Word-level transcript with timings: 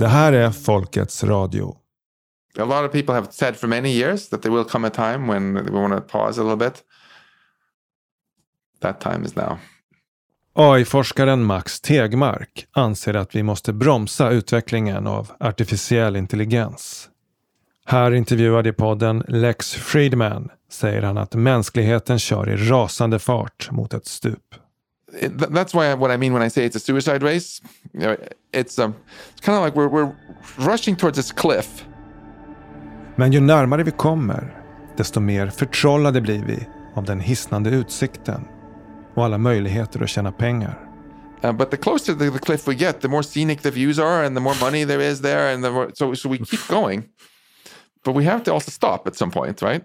Det 0.00 0.08
här 0.08 0.32
är 0.32 0.50
Folkets 0.50 1.24
Radio. 1.24 1.76
A 2.58 2.64
lot 2.64 2.86
of 2.86 2.92
people 2.92 3.14
have 3.14 3.26
said 3.30 3.56
for 3.56 3.66
many 3.66 3.88
years 3.88 4.28
that 4.28 4.42
there 4.42 4.54
will 4.54 4.64
come 4.64 4.86
a 4.86 4.90
time 4.90 5.32
when 5.32 5.54
we 5.54 5.70
want 5.70 5.94
to 5.94 6.00
pause 6.00 6.40
a 6.40 6.44
little 6.44 6.56
bit. 6.56 6.82
That 8.80 9.00
time 9.00 9.24
is 9.24 9.36
now. 9.36 9.58
AI-forskaren 10.54 11.44
Max 11.44 11.80
Tegmark 11.80 12.66
anser 12.72 13.14
att 13.14 13.34
vi 13.34 13.42
måste 13.42 13.72
bromsa 13.72 14.30
utvecklingen 14.30 15.06
av 15.06 15.30
artificiell 15.40 16.16
intelligens. 16.16 17.08
Här 17.86 18.12
intervjuad 18.12 18.66
i 18.66 18.72
podden 18.72 19.24
Lex 19.28 19.74
Friedman 19.74 20.48
säger 20.70 21.02
han 21.02 21.18
att 21.18 21.34
mänskligheten 21.34 22.18
kör 22.18 22.48
i 22.48 22.56
rasande 22.56 23.18
fart 23.18 23.70
mot 23.70 23.94
ett 23.94 24.06
stup. 24.06 24.54
It, 25.12 25.38
that's 25.38 25.74
why 25.74 25.90
I, 25.90 25.94
what 25.94 26.10
I 26.10 26.16
mean 26.16 26.32
when 26.32 26.42
I 26.42 26.50
say 26.50 26.64
it's 26.64 26.76
a 26.76 26.80
suicide 26.80 27.22
race. 27.22 27.60
You 27.92 28.00
know, 28.00 28.16
it's 28.52 28.78
um, 28.78 28.94
it's 29.32 29.40
kind 29.40 29.56
of 29.56 29.64
like 29.64 29.74
we're 29.74 29.88
we're 29.88 30.12
rushing 30.58 30.96
towards 30.96 31.16
this 31.16 31.32
cliff. 31.32 31.84
Men 33.16 33.32
ju 33.32 33.40
närmare 33.40 33.82
vi 33.82 33.90
kommer, 33.90 34.62
desto 34.96 35.20
mer 35.20 35.46
förtrollade 35.46 36.20
blir 36.20 36.44
vi 36.44 36.68
av 36.94 37.04
den 37.04 37.20
hisnande 37.20 37.70
utsikten 37.70 38.44
och 39.14 39.24
alla 39.24 39.38
möjligheter 39.38 40.02
att 40.02 40.08
tjäna 40.08 40.32
pengar. 40.32 40.86
Uh, 41.44 41.52
but 41.52 41.70
the 41.70 41.76
closer 41.76 42.14
to 42.14 42.30
the 42.32 42.38
cliff 42.38 42.68
we 42.68 42.74
get, 42.74 43.00
the 43.00 43.08
more 43.08 43.22
scenic 43.22 43.62
the 43.62 43.70
views 43.70 43.98
are, 43.98 44.26
and 44.26 44.36
the 44.36 44.40
more 44.40 44.54
money 44.60 44.84
there 44.86 45.10
is 45.10 45.20
there, 45.20 45.54
and 45.54 45.64
the 45.64 45.70
more, 45.70 45.90
so 45.94 46.14
so 46.14 46.28
we 46.28 46.38
keep 46.38 46.68
going. 46.68 47.04
But 48.04 48.14
we 48.14 48.24
have 48.24 48.42
to 48.44 48.52
also 48.52 48.70
stop 48.70 49.06
at 49.06 49.16
some 49.16 49.30
point, 49.30 49.62
right? 49.62 49.82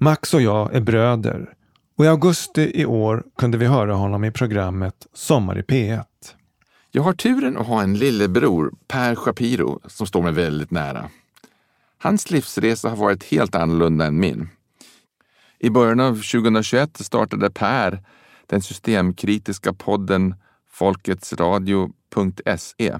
Max 0.00 0.34
och 0.34 0.42
jag 0.42 0.74
är 0.74 0.80
bröder 0.80 1.55
och 1.96 2.04
i 2.04 2.08
augusti 2.08 2.70
i 2.74 2.86
år 2.86 3.24
kunde 3.38 3.58
vi 3.58 3.66
höra 3.66 3.94
honom 3.94 4.24
i 4.24 4.30
programmet 4.30 5.06
Sommar 5.12 5.58
i 5.58 5.62
P1. 5.62 6.04
Jag 6.90 7.02
har 7.02 7.12
turen 7.12 7.56
att 7.56 7.66
ha 7.66 7.82
en 7.82 7.94
lillebror, 7.94 8.74
Per 8.88 9.14
Shapiro, 9.14 9.80
som 9.86 10.06
står 10.06 10.22
mig 10.22 10.32
väldigt 10.32 10.70
nära. 10.70 11.10
Hans 11.98 12.30
livsresa 12.30 12.88
har 12.88 12.96
varit 12.96 13.24
helt 13.24 13.54
annorlunda 13.54 14.06
än 14.06 14.20
min. 14.20 14.48
I 15.58 15.70
början 15.70 16.00
av 16.00 16.14
2021 16.14 16.96
startade 16.96 17.50
Per 17.50 18.02
den 18.46 18.62
systemkritiska 18.62 19.72
podden 19.72 20.34
folketsradio.se. 20.70 22.98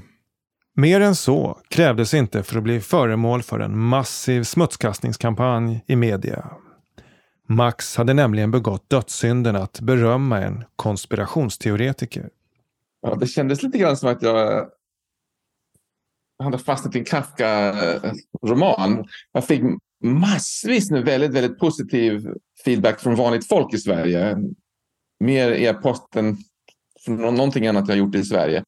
Mer 0.74 1.00
än 1.00 1.14
så 1.14 1.58
krävdes 1.68 2.14
inte 2.14 2.42
för 2.42 2.56
att 2.56 2.62
bli 2.62 2.80
föremål 2.80 3.42
för 3.42 3.60
en 3.60 3.78
massiv 3.78 4.42
smutskastningskampanj 4.42 5.84
i 5.86 5.96
media. 5.96 6.50
Max 7.46 7.96
hade 7.96 8.14
nämligen 8.14 8.50
begått 8.50 8.90
dödssynden 8.90 9.56
att 9.56 9.80
berömma 9.80 10.40
en 10.40 10.64
konspirationsteoretiker. 10.76 12.30
Ja, 13.00 13.14
det 13.14 13.26
kändes 13.26 13.62
lite 13.62 13.78
grann 13.78 13.96
som 13.96 14.08
att 14.08 14.22
jag 14.22 14.58
eh, 14.58 14.64
hade 16.42 16.58
fastnat 16.58 16.96
i 16.96 16.98
en 16.98 17.04
Kafka-roman. 17.04 19.08
Jag 19.32 19.44
fick 19.44 19.62
massvis 20.04 20.90
med 20.90 21.04
väldigt, 21.04 21.32
väldigt 21.32 21.58
positiv 21.58 22.28
feedback 22.64 23.00
från 23.00 23.14
vanligt 23.14 23.48
folk 23.48 23.74
i 23.74 23.78
Sverige. 23.78 24.36
Mer 25.20 25.50
e-post 25.50 26.16
än 26.16 26.36
från 27.04 27.34
någonting 27.34 27.66
annat 27.66 27.88
jag 27.88 27.98
gjort 27.98 28.14
i 28.14 28.24
Sverige. 28.24 28.64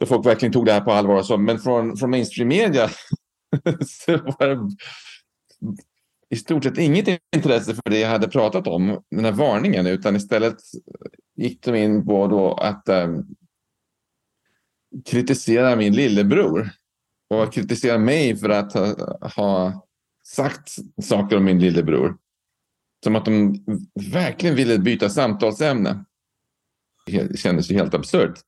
Där 0.00 0.06
folk 0.06 0.26
verkligen 0.26 0.52
tog 0.52 0.66
det 0.66 0.72
här 0.72 0.80
på 0.80 0.92
allvar. 0.92 1.16
Och 1.16 1.26
så. 1.26 1.36
Men 1.36 1.58
från, 1.58 1.96
från 1.96 2.10
mainstream 2.10 2.48
media 2.48 2.88
så 3.86 4.16
var 4.16 4.46
det 4.46 4.76
i 6.30 6.36
stort 6.36 6.64
sett 6.64 6.78
inget 6.78 7.20
intresse 7.36 7.74
för 7.74 7.90
det 7.90 7.98
jag 7.98 8.08
hade 8.08 8.28
pratat 8.28 8.66
om, 8.66 9.02
den 9.10 9.24
här 9.24 9.32
varningen, 9.32 9.86
utan 9.86 10.16
istället 10.16 10.56
gick 11.36 11.64
de 11.64 11.74
in 11.74 12.06
på 12.06 12.26
då 12.26 12.54
att 12.54 12.88
um, 12.88 13.26
kritisera 15.04 15.76
min 15.76 15.92
lillebror 15.92 16.70
och 17.30 17.52
kritisera 17.52 17.98
mig 17.98 18.36
för 18.36 18.48
att 18.48 18.72
ha, 18.72 19.18
ha 19.36 19.86
sagt 20.26 20.76
saker 21.02 21.36
om 21.36 21.44
min 21.44 21.58
lillebror. 21.58 22.16
Som 23.04 23.16
att 23.16 23.24
de 23.24 23.64
verkligen 24.12 24.56
ville 24.56 24.78
byta 24.78 25.10
samtalsämne. 25.10 26.04
Det 27.06 27.38
kändes 27.38 27.70
ju 27.70 27.74
helt 27.74 27.94
absurt. 27.94 28.40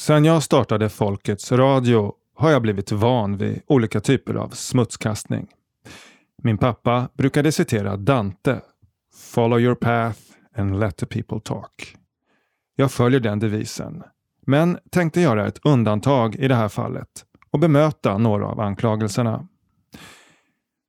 Sen 0.00 0.24
jag 0.24 0.42
startade 0.42 0.88
Folkets 0.88 1.52
Radio 1.52 2.12
har 2.36 2.50
jag 2.50 2.62
blivit 2.62 2.92
van 2.92 3.36
vid 3.36 3.62
olika 3.66 4.00
typer 4.00 4.34
av 4.34 4.48
smutskastning. 4.48 5.46
Min 6.42 6.58
pappa 6.58 7.08
brukade 7.14 7.52
citera 7.52 7.96
Dante. 7.96 8.60
Follow 9.14 9.60
your 9.60 9.74
path 9.74 10.18
and 10.56 10.80
let 10.80 10.96
the 10.96 11.06
people 11.06 11.40
talk. 11.40 11.96
Jag 12.76 12.92
följer 12.92 13.20
den 13.20 13.38
devisen, 13.38 14.02
men 14.46 14.78
tänkte 14.90 15.20
göra 15.20 15.46
ett 15.46 15.60
undantag 15.64 16.34
i 16.34 16.48
det 16.48 16.54
här 16.54 16.68
fallet 16.68 17.24
och 17.50 17.58
bemöta 17.58 18.18
några 18.18 18.46
av 18.46 18.60
anklagelserna. 18.60 19.48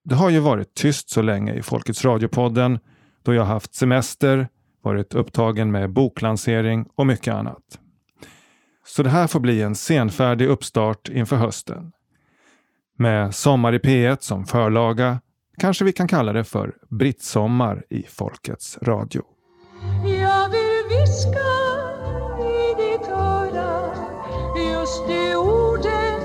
Det 0.03 0.15
har 0.15 0.29
ju 0.29 0.39
varit 0.39 0.73
tyst 0.73 1.09
så 1.09 1.21
länge 1.21 1.53
i 1.53 1.61
Folkets 1.61 2.05
Radiopodden 2.05 2.79
då 3.23 3.33
jag 3.33 3.45
haft 3.45 3.75
semester, 3.75 4.47
varit 4.81 5.13
upptagen 5.13 5.71
med 5.71 5.89
boklansering 5.89 6.85
och 6.95 7.07
mycket 7.07 7.33
annat. 7.33 7.80
Så 8.85 9.03
det 9.03 9.09
här 9.09 9.27
får 9.27 9.39
bli 9.39 9.61
en 9.61 9.75
senfärdig 9.75 10.47
uppstart 10.47 11.09
inför 11.09 11.35
hösten. 11.35 11.91
Med 12.97 13.35
Sommar 13.35 13.73
i 13.73 13.77
P1 13.77 14.17
som 14.19 14.45
förlaga 14.45 15.19
kanske 15.57 15.85
vi 15.85 15.91
kan 15.91 16.07
kalla 16.07 16.33
det 16.33 16.43
för 16.43 16.73
Brittsommar 16.89 17.83
i 17.89 18.03
Folkets 18.03 18.77
Radio. 18.81 19.23
Jag 20.03 20.49
vill 20.49 20.99
viska 20.99 21.49
i 22.39 22.75
ditt 22.77 23.07
öra 23.09 23.93
just 24.73 25.07
de 25.07 25.35
orden 25.35 26.21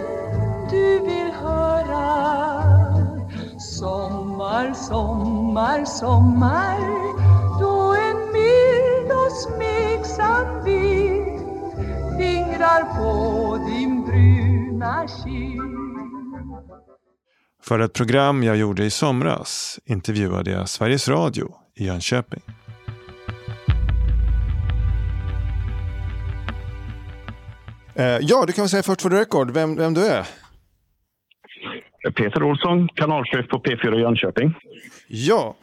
du 0.70 0.98
vill 0.98 1.32
höra 1.32 2.06
Sommar, 3.58 4.74
sommar, 4.74 5.84
sommar 5.84 6.78
då 7.60 7.94
en 7.94 8.32
mild 8.32 9.12
och 9.12 9.32
smidig 9.32 9.65
fingrar 12.18 12.82
på 12.96 13.56
din 13.70 14.04
bruna 14.04 15.08
kind 15.08 15.60
För 17.62 17.78
ett 17.78 17.92
program 17.92 18.42
jag 18.42 18.56
gjorde 18.56 18.84
i 18.84 18.90
somras 18.90 19.80
intervjuade 19.84 20.50
jag 20.50 20.68
Sveriges 20.68 21.08
Radio 21.08 21.54
i 21.74 21.86
Jönköping. 21.86 22.42
Eh, 27.94 28.04
ja, 28.04 28.44
du 28.46 28.52
kan 28.52 28.62
väl 28.62 28.68
säga 28.68 28.82
först 28.82 29.02
för 29.02 29.10
the 29.10 29.16
record 29.16 29.50
vem, 29.50 29.76
vem 29.76 29.94
du 29.94 30.06
är? 30.06 30.26
Peter 32.14 32.42
Olsson, 32.42 32.88
kanalchef 32.88 33.48
på 33.48 33.58
P4 33.58 33.98
Jönköping. 34.00 34.54
Ja. 35.08 35.56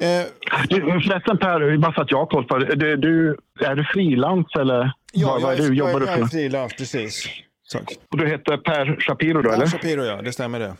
Eh, 0.00 0.26
Du, 0.68 0.80
förresten 0.80 1.38
Per, 1.38 1.76
bara 1.78 1.92
så 1.94 2.00
att 2.00 2.10
jag 2.10 2.18
har 2.18 2.26
koll 2.26 2.44
på 2.44 2.58
det. 2.58 2.96
Du, 2.96 3.36
är 3.60 3.74
du 3.74 3.84
frilans 3.84 4.46
eller 4.60 4.92
ja, 5.12 5.28
vad, 5.28 5.42
vad 5.42 5.52
är 5.52 5.56
jag, 5.56 5.66
du? 5.66 5.72
är- 5.72 5.76
Jobbar 5.76 5.90
jag, 5.92 6.00
du 6.00 6.06
jag 6.06 6.14
är 6.18 6.22
för? 6.22 6.26
frilans, 6.28 6.72
precis. 6.78 7.26
Tack. 7.72 7.92
Och 8.10 8.18
du 8.18 8.28
heter 8.28 8.56
Per 8.56 8.96
Shapiro 9.00 9.42
då 9.42 9.50
Ja, 9.50 9.54
eller? 9.54 9.66
Shapiro, 9.66 10.02
ja. 10.04 10.22
Det 10.22 10.32
stämmer 10.32 10.60
det. 10.60 10.74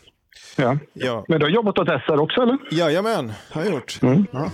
Ja. 0.56 0.76
Ja. 0.92 1.24
Men 1.28 1.40
du 1.40 1.46
har 1.46 1.50
jobbat 1.50 1.78
åt 1.78 1.88
SR 1.88 2.20
också 2.20 2.40
eller? 2.42 2.58
Jajamän, 2.70 3.32
har 3.50 3.62
jag 3.64 3.72
gjort. 3.72 3.98
Mm. 4.02 4.26
Ja. 4.32 4.50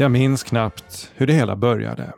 Jag 0.00 0.10
minns 0.10 0.42
knappt 0.42 1.10
hur 1.14 1.26
det 1.26 1.32
hela 1.32 1.56
började. 1.56 2.12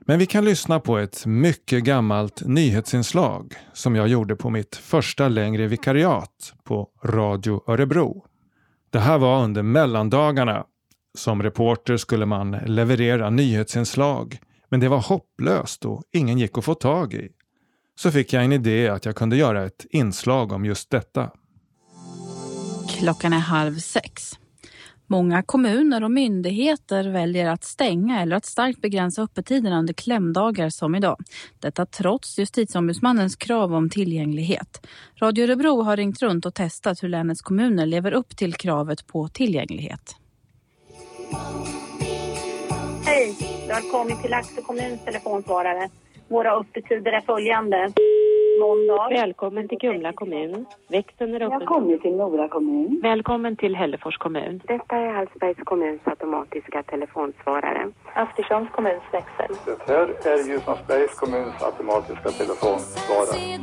Men 0.00 0.18
vi 0.18 0.26
kan 0.26 0.44
lyssna 0.44 0.80
på 0.80 0.98
ett 0.98 1.26
mycket 1.26 1.84
gammalt 1.84 2.42
nyhetsinslag 2.46 3.54
som 3.72 3.96
jag 3.96 4.08
gjorde 4.08 4.36
på 4.36 4.50
mitt 4.50 4.76
första 4.76 5.28
längre 5.28 5.66
vikariat 5.66 6.54
på 6.64 6.88
Radio 7.04 7.70
Örebro. 7.70 8.24
Det 8.90 8.98
här 8.98 9.18
var 9.18 9.44
under 9.44 9.62
mellandagarna. 9.62 10.64
Som 11.18 11.42
reporter 11.42 11.96
skulle 11.96 12.26
man 12.26 12.50
leverera 12.50 13.30
nyhetsinslag, 13.30 14.38
men 14.68 14.80
det 14.80 14.88
var 14.88 15.00
hopplöst 15.00 15.84
och 15.84 16.02
ingen 16.12 16.38
gick 16.38 16.58
att 16.58 16.64
få 16.64 16.74
tag 16.74 17.14
i. 17.14 17.28
Så 17.96 18.10
fick 18.10 18.32
jag 18.32 18.44
en 18.44 18.52
idé 18.52 18.88
att 18.88 19.04
jag 19.04 19.16
kunde 19.16 19.36
göra 19.36 19.64
ett 19.64 19.86
inslag 19.90 20.52
om 20.52 20.64
just 20.64 20.90
detta. 20.90 21.30
Klockan 22.88 23.32
är 23.32 23.38
halv 23.38 23.78
sex. 23.78 24.38
Många 25.06 25.42
kommuner 25.42 26.04
och 26.04 26.10
myndigheter 26.10 27.08
väljer 27.08 27.46
att 27.46 27.64
stänga 27.64 28.22
eller 28.22 28.36
att 28.36 28.44
starkt 28.44 28.80
begränsa 28.80 29.22
öppettiderna 29.22 29.78
under 29.78 29.94
klämdagar 29.94 30.68
som 30.68 30.94
idag. 30.94 31.16
Detta 31.60 31.86
trots 31.86 32.38
justitieombudsmannens 32.38 33.36
krav 33.36 33.74
om 33.74 33.90
tillgänglighet. 33.90 34.86
Radio 35.20 35.44
Örebro 35.44 35.82
har 35.82 35.96
ringt 35.96 36.22
runt 36.22 36.46
och 36.46 36.54
testat 36.54 37.02
hur 37.02 37.08
länets 37.08 37.42
kommuner 37.42 37.86
lever 37.86 38.12
upp 38.12 38.36
till 38.36 38.54
kravet 38.54 39.06
på 39.06 39.28
tillgänglighet. 39.28 40.16
Hej! 43.04 43.36
Du 43.66 43.72
har 43.72 43.90
kommit 43.92 44.22
till 44.22 44.30
Laxå 44.30 44.62
kommuns 44.62 45.04
telefonsvarare. 45.04 45.88
Våra 46.28 46.52
öppettider 46.60 47.12
är 47.12 47.20
följande. 47.20 47.92
Välkommen 49.10 49.68
till 49.68 49.78
Kumla 49.78 50.12
kommun. 50.12 50.66
Växeln 50.88 51.34
är 51.34 51.40
Jag 51.40 51.52
öppen. 51.52 51.66
kommit 51.66 52.02
till 52.02 52.16
Nora 52.16 52.48
kommun. 52.48 53.00
Välkommen 53.02 53.56
till 53.56 53.76
Hällefors 53.76 54.18
kommun. 54.18 54.60
Detta 54.64 54.96
är 54.96 55.12
Hallsbergs 55.12 55.58
kommuns 55.64 56.00
automatiska 56.04 56.82
telefonsvarare. 56.82 57.90
Askersunds 58.14 58.72
kommuns 58.72 59.02
växel. 59.12 59.56
Det 59.66 59.92
här 59.92 60.08
är 60.32 60.48
Ljusnarsbergs 60.48 61.14
kommuns 61.14 61.62
automatiska 61.62 62.30
telefonsvarare. 62.30 63.60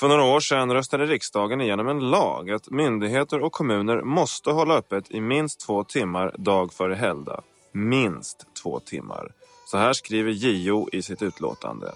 För 0.00 0.08
några 0.08 0.24
år 0.24 0.40
sedan 0.40 0.72
röstade 0.72 1.06
riksdagen 1.06 1.60
igenom 1.60 1.88
en 1.88 2.10
lag 2.10 2.50
att 2.50 2.70
myndigheter 2.70 3.40
och 3.40 3.52
kommuner 3.52 4.02
måste 4.02 4.50
hålla 4.50 4.74
öppet 4.74 5.10
i 5.10 5.20
minst 5.20 5.66
två 5.66 5.84
timmar 5.84 6.34
dag 6.38 6.72
före 6.72 6.94
helgdag. 6.94 7.42
Minst 7.72 8.46
två 8.62 8.80
timmar. 8.80 9.32
Så 9.66 9.78
här 9.78 9.92
skriver 9.92 10.30
JO 10.30 10.88
i 10.92 11.02
sitt 11.02 11.22
utlåtande. 11.22 11.92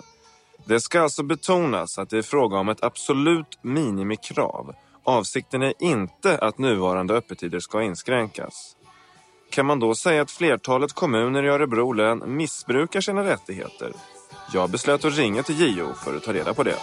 Det 0.66 0.80
ska 0.80 1.00
alltså 1.00 1.22
betonas 1.22 1.98
att 1.98 2.10
det 2.10 2.18
är 2.18 2.22
fråga 2.22 2.58
om 2.58 2.68
ett 2.68 2.84
absolut 2.84 3.58
minimikrav. 3.62 4.74
Avsikten 5.04 5.62
är 5.62 5.72
inte 5.78 6.38
att 6.38 6.58
nuvarande 6.58 7.14
öppettider 7.14 7.58
ska 7.58 7.82
inskränkas. 7.82 8.76
Kan 9.50 9.66
man 9.66 9.80
då 9.80 9.94
säga 9.94 10.22
att 10.22 10.30
flertalet 10.30 10.92
kommuner 10.92 11.42
i 11.42 11.48
Örebro 11.48 11.92
län 11.92 12.22
missbrukar 12.26 13.00
sina 13.00 13.24
rättigheter? 13.24 13.92
Jag 14.52 14.70
beslöt 14.70 15.04
att 15.04 15.18
ringa 15.18 15.42
till 15.42 15.76
JO 15.76 15.92
för 15.94 16.16
att 16.16 16.22
ta 16.22 16.32
reda 16.32 16.54
på 16.54 16.62
det. 16.62 16.78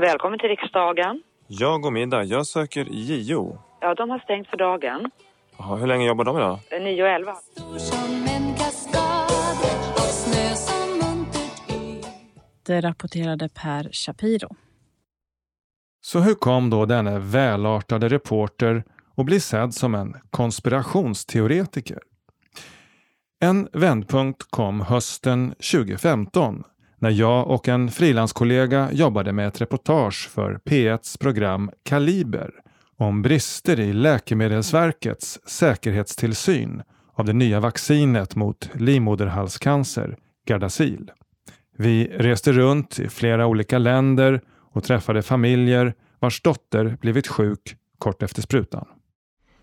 Välkommen 0.00 0.38
till 0.38 0.48
riksdagen. 0.48 1.22
Jag 1.46 1.86
och 1.86 1.92
middag, 1.92 2.24
jag 2.24 2.46
söker 2.46 2.86
JO. 2.90 3.58
Ja, 3.80 3.94
de 3.94 4.10
har 4.10 4.18
stängt 4.18 4.48
för 4.48 4.56
dagen. 4.56 5.10
Jaha, 5.58 5.76
hur 5.76 5.86
länge 5.86 6.06
jobbar 6.06 6.24
de 6.24 6.36
idag? 6.36 6.58
9 6.80 7.02
och 7.02 7.08
11. 7.08 7.34
Stor 7.34 7.78
som 7.78 8.26
en 8.28 8.54
kaskad 8.54 9.02
av 9.94 10.08
snö 10.10 10.54
som 10.54 10.90
muntert 10.90 11.70
yr 11.70 12.04
Det 12.66 12.80
rapporterade 12.80 13.48
Per 13.48 13.88
Shapiro. 13.92 14.48
Så 16.00 16.20
hur 16.20 16.34
kom 16.34 16.70
då 16.70 16.86
denne 16.86 17.18
välartade 17.18 18.08
reporter 18.08 18.84
att 19.16 19.26
bli 19.26 19.40
sedd 19.40 19.74
som 19.74 19.94
en 19.94 20.16
konspirationsteoretiker? 20.30 21.98
En 23.40 23.68
vändpunkt 23.72 24.42
kom 24.50 24.80
hösten 24.80 25.54
2015 25.72 26.64
när 26.98 27.10
jag 27.10 27.50
och 27.50 27.68
en 27.68 27.90
frilanskollega 27.90 28.92
jobbade 28.92 29.32
med 29.32 29.48
ett 29.48 29.60
reportage 29.60 30.28
för 30.28 30.54
P1s 30.54 31.20
program 31.20 31.70
Kaliber 31.82 32.50
om 32.96 33.22
brister 33.22 33.80
i 33.80 33.92
Läkemedelsverkets 33.92 35.38
säkerhetstillsyn 35.46 36.82
av 37.14 37.24
det 37.24 37.32
nya 37.32 37.60
vaccinet 37.60 38.36
mot 38.36 38.70
livmoderhalscancer, 38.74 40.16
Gardasil. 40.46 41.10
Vi 41.76 42.04
reste 42.04 42.52
runt 42.52 42.98
i 42.98 43.08
flera 43.08 43.46
olika 43.46 43.78
länder 43.78 44.40
och 44.72 44.84
träffade 44.84 45.22
familjer 45.22 45.94
vars 46.20 46.42
dotter 46.42 46.96
blivit 47.00 47.26
sjuk 47.26 47.76
kort 47.98 48.22
efter 48.22 48.42
sprutan. 48.42 48.86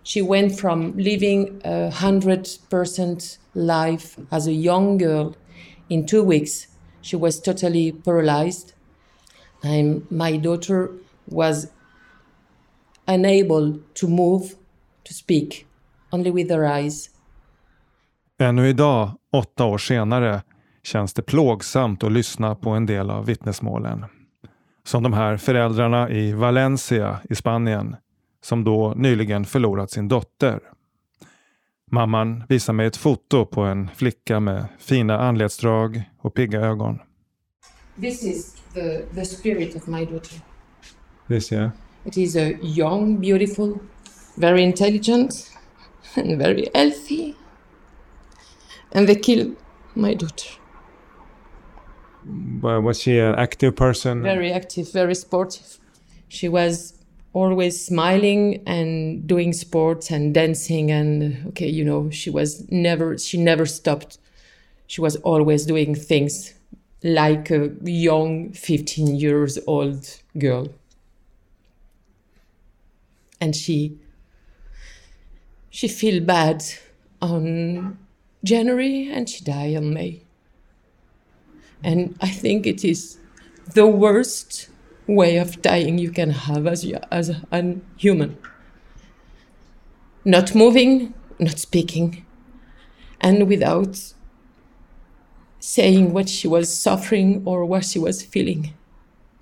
She 0.03 0.21
went 0.21 0.59
from 0.59 0.97
living 0.97 1.61
a 1.63 1.89
hundred 2.01 2.47
percent 2.69 3.39
life 3.53 4.21
as 4.29 4.47
a 4.47 4.51
young 4.51 4.97
girl. 4.97 5.33
In 5.87 6.05
two 6.05 6.23
weeks, 6.25 6.67
she 7.01 7.17
was 7.17 7.41
totally 7.41 7.91
paralyzed. 7.91 8.73
And 9.63 10.11
my 10.11 10.37
daughter 10.37 10.87
was 11.25 11.67
unable 13.07 13.79
to 13.93 14.07
move, 14.07 14.49
to 15.03 15.13
speak, 15.13 15.65
only 16.11 16.31
with 16.31 16.53
her 16.53 16.79
eyes. 16.79 17.09
Ännu 18.39 18.69
idag, 18.69 19.11
åtta 19.31 19.65
år 19.65 19.77
senare, 19.77 20.41
känns 20.83 21.13
det 21.13 21.21
plågsamt 21.21 22.03
att 22.03 22.11
lyssna 22.11 22.55
på 22.55 22.69
en 22.69 22.85
del 22.85 23.09
av 23.09 23.25
vittnesmålen. 23.25 24.05
Som 24.85 25.03
de 25.03 25.13
här 25.13 25.37
föräldrarna 25.37 26.09
i 26.09 26.33
Valencia 26.33 27.19
i 27.29 27.35
Spanien 27.35 27.95
som 28.43 28.63
då 28.63 28.93
nyligen 28.97 29.45
förlorat 29.45 29.91
sin 29.91 30.07
dotter. 30.07 30.59
Mamman 31.91 32.43
visar 32.49 32.73
mig 32.73 32.85
ett 32.85 32.97
foto 32.97 33.45
på 33.45 33.61
en 33.61 33.89
flicka 33.95 34.39
med 34.39 34.65
fina 34.79 35.19
anletsdrag 35.19 36.03
och 36.17 36.33
pigga 36.33 36.59
ögon. 36.59 36.99
This 38.01 38.23
is 38.23 38.55
the, 38.73 38.99
the 39.15 39.25
spirit 39.25 39.75
of 39.75 39.87
my 39.87 40.05
daughter. 40.05 40.39
Ser 41.41 41.61
jag. 41.61 41.71
It 42.05 42.17
is 42.17 42.35
a 42.35 42.53
young, 42.61 43.17
beautiful, 43.17 43.81
very 44.37 44.63
intelligent, 44.63 45.49
and 46.15 46.37
very 46.37 46.69
healthy. 46.73 47.35
And 48.91 49.07
they 49.07 49.15
killed 49.15 49.55
my 49.95 50.13
daughter. 50.13 50.49
Was 52.61 53.01
she 53.01 53.19
an 53.19 53.35
active 53.35 53.75
person? 53.75 54.21
Very 54.21 54.51
active, 54.51 54.91
very 54.91 55.15
sportive. 55.15 55.79
She 56.29 56.47
was 56.47 56.93
always 57.33 57.83
smiling 57.83 58.61
and 58.67 59.27
doing 59.27 59.53
sports 59.53 60.11
and 60.11 60.33
dancing 60.33 60.91
and 60.91 61.47
okay, 61.47 61.67
you 61.67 61.83
know, 61.83 62.09
she 62.11 62.29
was 62.29 62.69
never 62.71 63.17
she 63.17 63.37
never 63.37 63.65
stopped. 63.65 64.19
She 64.87 65.01
was 65.01 65.15
always 65.17 65.65
doing 65.65 65.95
things 65.95 66.53
like 67.03 67.49
a 67.51 67.71
young 67.83 68.53
15 68.53 69.15
years 69.15 69.59
old 69.67 70.07
girl. 70.37 70.69
And 73.43 73.53
she 73.53 73.97
she 75.69 75.89
feel 75.89 76.23
bad 76.23 76.63
on 77.21 77.97
January 78.41 79.11
and 79.11 79.27
she 79.27 79.43
died 79.43 79.75
on 79.75 79.93
May. 79.93 80.21
And 81.83 82.15
I 82.21 82.29
think 82.29 82.65
it 82.65 82.85
is 82.85 83.17
the 83.73 83.85
worst 83.85 84.69
way 85.07 85.35
of 85.35 85.61
dying 85.61 85.97
you 85.97 86.11
can 86.11 86.29
have 86.29 86.67
as, 86.67 86.85
as 87.11 87.29
a 87.51 87.75
human. 87.97 88.37
Not 90.23 90.55
moving, 90.55 91.13
not 91.37 91.59
speaking, 91.59 92.25
and 93.19 93.49
without 93.49 94.13
saying 95.59 96.13
what 96.13 96.29
she 96.29 96.47
was 96.47 96.73
suffering 96.73 97.41
or 97.45 97.65
what 97.65 97.83
she 97.83 97.99
was 97.99 98.23
feeling. 98.23 98.73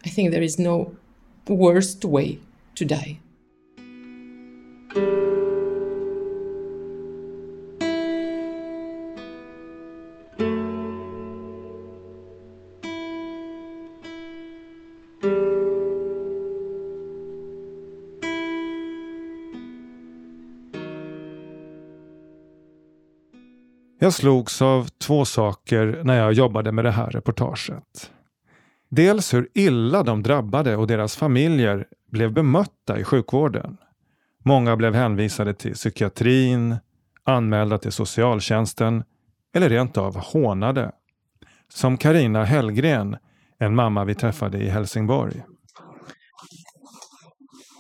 I 0.04 0.10
think 0.10 0.32
there 0.32 0.42
is 0.42 0.58
no 0.58 0.96
worst 1.48 2.04
way 2.04 2.40
to 2.74 2.86
die. 2.86 3.20
Jag 4.94 5.04
slogs 24.14 24.62
av 24.62 24.88
två 24.88 25.26
saker 25.26 26.02
när 26.04 26.18
jag 26.18 26.34
jobbade 26.34 26.72
med 26.72 26.86
det 26.86 26.92
här 26.92 27.10
reportaget. 27.10 28.12
Dels 28.90 29.34
hur 29.34 29.50
illa 29.54 30.04
de 30.04 30.24
drabbade 30.24 30.76
och 30.76 30.88
deras 30.88 31.16
familjer 31.16 31.86
blev 32.12 32.34
bemötta 32.34 33.00
i 33.00 33.04
sjukvården. 33.04 33.78
Många 34.44 34.76
blev 34.76 34.94
hänvisade 34.94 35.54
till 35.54 35.74
psykiatrin, 35.74 36.76
anmälda 37.24 37.78
till 37.78 37.92
socialtjänsten 37.92 39.04
eller 39.54 39.70
rent 39.70 39.98
av 39.98 40.18
hånade. 40.18 40.92
Som 41.70 41.98
Karina 41.98 42.44
Hellgren, 42.44 43.18
en 43.60 43.76
mamma 43.76 44.06
vi 44.06 44.16
träffade 44.16 44.58
i 44.58 44.70
Helsingborg. 44.70 45.44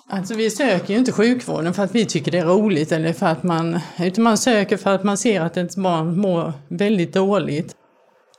Alltså 0.09 0.35
vi 0.35 0.49
söker 0.49 0.93
ju 0.93 0.99
inte 0.99 1.11
sjukvården 1.11 1.73
för 1.73 1.83
att 1.83 1.95
vi 1.95 2.05
tycker 2.05 2.31
det 2.31 2.37
är 2.37 2.45
roligt 2.45 2.91
eller 2.91 3.13
för 3.13 3.25
att 3.25 3.43
man, 3.43 3.79
utan 3.99 4.23
man 4.23 4.37
söker 4.37 4.77
för 4.77 4.95
att 4.95 5.03
man 5.03 5.17
ser 5.17 5.41
att 5.41 5.57
ens 5.57 5.77
barn 5.77 6.19
mår 6.19 6.53
väldigt 6.67 7.13
dåligt. 7.13 7.75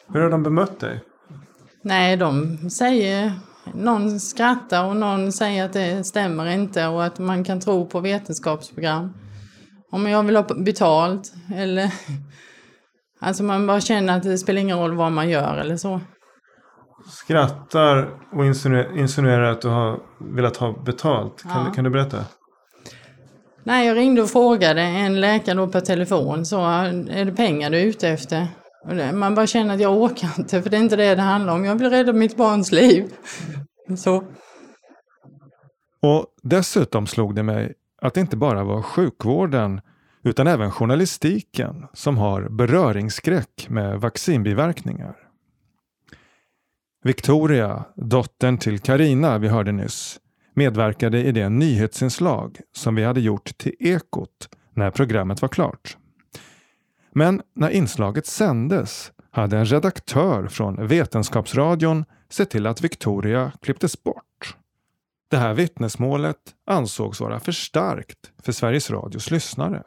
Hur 0.09 0.21
har 0.21 0.31
de 0.31 0.43
bemött 0.43 0.81
dig? 0.81 1.01
Nej, 1.83 2.17
de 2.17 2.59
säger, 2.71 3.33
någon 3.75 4.21
skrattar 4.21 4.85
och 4.85 4.97
någon 4.97 5.33
säger 5.33 5.65
att 5.65 5.73
det 5.73 6.05
stämmer 6.07 6.47
inte 6.47 6.87
och 6.87 7.05
att 7.05 7.19
man 7.19 7.45
kan 7.45 7.61
tro 7.61 7.87
på 7.87 8.01
vetenskapsprogram. 8.01 9.13
Om 9.91 10.07
jag 10.09 10.23
vill 10.23 10.37
ha 10.37 10.43
betalt 10.43 11.33
eller, 11.55 11.91
alltså 13.21 13.43
man 13.43 13.67
bara 13.67 13.81
känner 13.81 14.17
att 14.17 14.23
det 14.23 14.39
spelar 14.39 14.61
ingen 14.61 14.79
roll 14.79 14.95
vad 14.95 15.13
man 15.13 15.29
gör 15.29 15.57
eller 15.57 15.77
så. 15.77 16.01
skrattar 17.11 18.09
och 18.33 18.45
insinuerar, 18.97 19.43
att 19.53 19.61
du 19.63 19.69
har 19.69 19.99
velat 20.19 20.57
ha 20.57 20.83
betalt. 20.83 21.43
Kan, 21.43 21.53
Ja. 21.55 21.67
du, 21.69 21.75
kan 21.75 21.85
du 21.85 21.91
berätta? 21.91 22.25
Nej, 23.65 23.87
jag 23.87 23.97
ringde 23.97 24.23
och 24.23 24.31
frågade 24.31 24.81
en 24.81 25.21
läkare 25.21 25.55
då 25.57 25.67
per 25.69 25.81
telefon. 25.81 26.47
Så, 26.47 26.61
är 26.61 27.25
det 27.25 27.33
pengar 27.33 27.71
du 27.71 27.79
är 27.81 27.85
ute 27.85 28.09
efter? 28.09 28.47
Man 29.15 29.35
bara 29.35 29.47
känner 29.47 29.75
att 29.75 29.81
jag 29.81 29.97
orkar 29.97 30.31
inte, 30.39 30.63
för 30.63 30.71
det 30.71 30.77
är 30.77 30.81
inte 30.81 30.97
det 30.97 31.15
det 31.15 31.23
handlar 31.23 31.55
om. 31.55 31.65
Jag 31.65 31.75
vill 31.75 31.91
rädda 31.91 32.13
mitt 32.13 32.37
barns 32.37 32.73
liv. 32.73 33.13
Så. 33.97 34.25
Och 36.03 36.27
dessutom 36.43 37.07
slog 37.07 37.35
det 37.35 37.43
mig 37.43 37.75
att 38.03 38.15
det 38.15 38.21
inte 38.21 38.37
bara 38.37 38.65
var 38.65 38.83
sjukvården 38.83 39.81
utan 40.25 40.47
även 40.47 40.71
journalistiken 40.71 41.87
som 41.93 42.19
har 42.19 42.49
beröringsskräck 42.49 43.67
med 43.69 44.01
vaccinbiverkningar. 44.01 45.17
Victoria, 47.05 47.85
dottern 47.97 48.59
till 48.59 48.79
Karina 48.79 49.39
vi 49.39 49.49
hörde 49.49 49.73
nyss, 49.73 50.21
medverkade 50.55 51.23
i 51.23 51.33
det 51.33 51.49
nyhetsinslag 51.49 52.61
som 52.73 52.95
vi 52.95 53.05
hade 53.05 53.21
gjort 53.21 53.59
till 53.59 53.75
Ekot 53.81 54.49
när 54.75 54.91
programmet 54.91 55.43
var 55.43 55.49
klart. 55.49 55.97
Men 57.15 57.43
när 57.55 57.71
inslaget 57.71 58.27
sändes 58.27 59.13
hade 59.31 59.59
en 59.59 59.67
redaktör 59.67 60.49
från 60.49 60.87
Vetenskapsradion 60.87 62.05
sett 62.31 62.51
till 62.51 62.67
att 62.67 62.81
Victoria 62.81 63.53
klipptes 63.63 64.03
bort. 64.03 64.57
Det 65.31 65.37
här 65.37 65.55
vittnesmålet 65.55 66.37
ansågs 66.67 67.21
vara 67.21 67.41
för 67.41 67.53
starkt 67.53 68.19
för 68.43 68.53
Sveriges 68.53 68.91
Radios 68.91 69.31
lyssnare. 69.31 69.83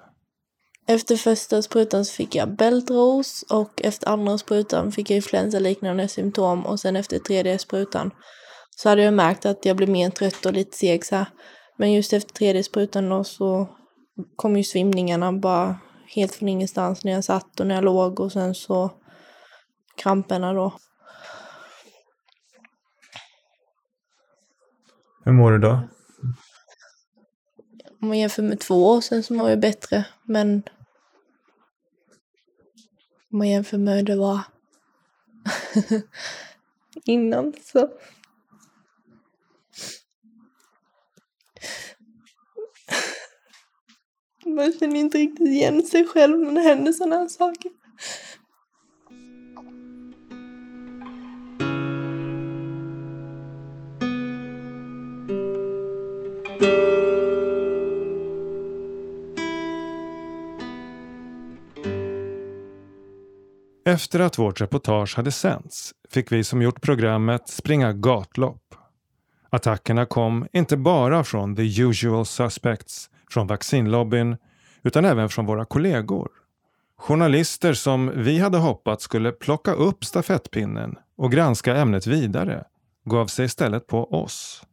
Efter 0.88 1.16
första 1.16 1.62
sprutan 1.62 2.06
så 2.06 2.14
fick 2.14 2.36
jag 2.36 2.56
bältros 2.56 3.46
och 3.50 3.82
efter 3.84 4.08
andra 4.08 4.38
sprutan 4.38 4.92
fick 4.92 5.10
jag 5.10 5.16
influensaliknande 5.16 6.08
symptom 6.08 6.66
och 6.66 6.80
sen 6.80 6.96
efter 6.96 7.20
tredje 7.20 7.60
sprutan 7.60 8.12
så 8.76 8.90
hade 8.90 9.04
jag 9.04 9.14
märkt 9.14 9.46
att 9.46 9.66
jag 9.66 9.78
blev 9.78 9.90
mer 9.90 10.10
trött 10.10 10.46
och 10.46 10.54
lite 10.54 10.78
seg 10.78 11.06
så 11.06 11.16
här. 11.16 11.26
Men 11.78 11.94
just 11.94 12.14
efter 12.14 12.34
tredje 12.34 12.64
sprutan 12.64 13.10
då 13.10 13.24
så 13.24 13.70
kom 14.36 14.58
ju 14.58 14.64
svimningarna 14.64 15.34
bara 15.34 15.80
helt 16.08 16.36
från 16.36 16.50
ingenstans 16.50 17.04
när 17.04 17.12
jag 17.12 17.24
satt 17.24 17.60
och 17.60 17.68
när 17.68 17.76
jag 17.76 17.84
låg 17.84 18.20
och 18.20 18.32
sen 18.32 18.56
så 18.56 18.92
kramperna 19.96 20.54
då. 20.54 20.74
Hur 25.24 25.32
mår 25.32 25.52
du 25.52 25.58
då? 25.58 25.80
Om 28.02 28.08
man 28.08 28.20
jämför 28.20 28.44
med 28.44 28.60
två 28.60 28.88
år 28.88 29.02
sedan 29.02 29.24
så 29.24 29.34
mår 29.34 29.50
jag 29.50 29.60
bättre 29.60 30.06
men 30.24 30.64
om 33.32 33.38
man 33.38 33.50
jämför 33.50 33.78
med 33.78 33.96
hur 33.96 34.04
det 34.04 34.16
var 34.16 34.40
innan 37.06 37.54
så 37.64 37.90
man 44.46 44.72
känner 44.80 44.96
inte 44.96 45.18
riktigt 45.18 45.48
igen 45.48 45.84
sig 45.84 46.08
själv 46.08 46.40
när 46.40 46.54
det 46.54 46.62
händer 46.62 46.92
sådana 46.92 47.16
här 47.16 47.28
saker. 47.28 47.72
Efter 63.88 64.20
att 64.20 64.40
vårt 64.40 64.62
reportage 64.62 65.18
hade 65.18 65.32
sänts 65.32 65.94
fick 66.10 66.32
vi 66.32 66.44
som 66.44 66.62
gjort 66.62 66.82
programmet 66.82 67.50
springa 67.50 67.94
gatlopp. 67.94 68.76
Attackerna 69.50 70.06
kom 70.06 70.48
inte 70.54 70.78
bara 70.78 71.24
från 71.24 71.56
the 71.56 71.82
usual 71.82 72.26
suspects, 72.26 73.10
från 73.36 73.48
vaccinlobbyn, 73.48 74.38
utan 74.84 75.06
även 75.06 75.30
från 75.30 75.46
våra 75.46 75.66
kollegor. 75.66 76.30
Journalister 76.98 77.74
som 77.74 78.12
vi 78.16 78.40
hade 78.40 78.58
hoppats 78.58 79.04
skulle 79.04 79.32
plocka 79.32 79.74
upp 79.74 80.06
stafettpinnen 80.06 80.96
och 81.18 81.32
granska 81.32 81.76
ämnet 81.76 82.08
vidare 82.08 82.64
gav 83.06 83.28
sig 83.28 83.46
istället 83.46 83.88
på 83.88 84.14
oss. 84.14 84.64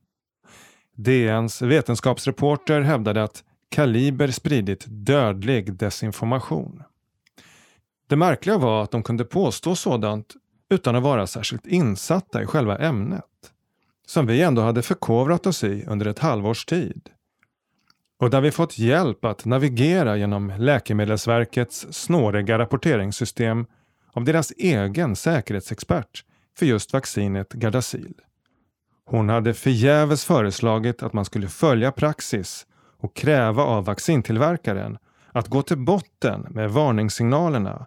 DNs 0.97 1.63
vetenskapsreporter 1.63 2.81
hävdade 2.81 3.23
att 3.23 3.45
Kaliber 3.69 4.29
spridit 4.29 4.85
dödlig 4.89 5.75
desinformation. 5.75 6.83
Det 8.09 8.17
märkliga 8.17 8.59
var 8.59 8.83
att 8.83 8.91
de 8.91 9.03
kunde 9.03 9.25
påstå 9.25 9.75
sådant 9.75 10.35
utan 10.71 10.97
att 10.97 11.03
vara 11.03 11.27
särskilt 11.27 11.67
insatta 11.67 12.43
i 12.43 12.47
själva 12.47 12.79
ämnet, 12.79 13.25
som 14.07 14.27
vi 14.27 14.43
ändå 14.43 14.63
hade 14.63 14.83
förkovrat 14.83 15.47
oss 15.47 15.65
i 15.65 15.85
under 15.87 16.07
ett 16.07 16.19
halvårs 16.19 16.65
tid. 16.65 17.11
Och 18.23 18.31
där 18.31 18.41
vi 18.41 18.51
fått 18.51 18.79
hjälp 18.79 19.25
att 19.25 19.45
navigera 19.45 20.17
genom 20.17 20.53
Läkemedelsverkets 20.59 21.87
snåriga 21.91 22.59
rapporteringssystem 22.59 23.67
av 24.13 24.25
deras 24.25 24.51
egen 24.51 25.17
säkerhetsexpert 25.17 26.25
för 26.59 26.67
just 26.67 26.93
vaccinet 26.93 27.53
Gardasil. 27.53 28.15
Hon 29.05 29.29
hade 29.29 29.55
förgäves 29.55 30.25
föreslagit 30.25 31.03
att 31.03 31.13
man 31.13 31.25
skulle 31.25 31.49
följa 31.49 31.93
praxis 31.93 32.67
och 32.99 33.17
kräva 33.17 33.63
av 33.63 33.85
vaccintillverkaren 33.85 34.99
att 35.33 35.49
gå 35.49 35.63
till 35.63 35.79
botten 35.79 36.47
med 36.51 36.71
varningssignalerna 36.71 37.87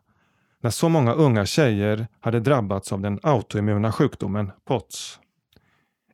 när 0.61 0.69
så 0.69 0.89
många 0.89 1.13
unga 1.13 1.45
tjejer 1.45 2.07
hade 2.19 2.39
drabbats 2.39 2.93
av 2.93 3.01
den 3.01 3.19
autoimmuna 3.23 3.91
sjukdomen 3.91 4.51
POTS. 4.65 5.19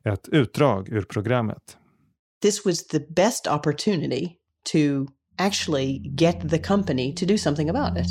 Ett 0.04 0.28
utdrag 0.28 0.88
ur 0.88 1.02
programmet. 1.02 1.78
This 2.42 2.64
was 2.64 2.86
the 2.86 3.00
best 3.00 3.46
opportunity 3.46 4.38
to 4.64 5.06
actually 5.38 5.98
get 6.16 6.50
the 6.50 6.58
company 6.58 7.14
to 7.14 7.26
do 7.26 7.38
something 7.38 7.70
about 7.70 7.96
it. 7.98 8.06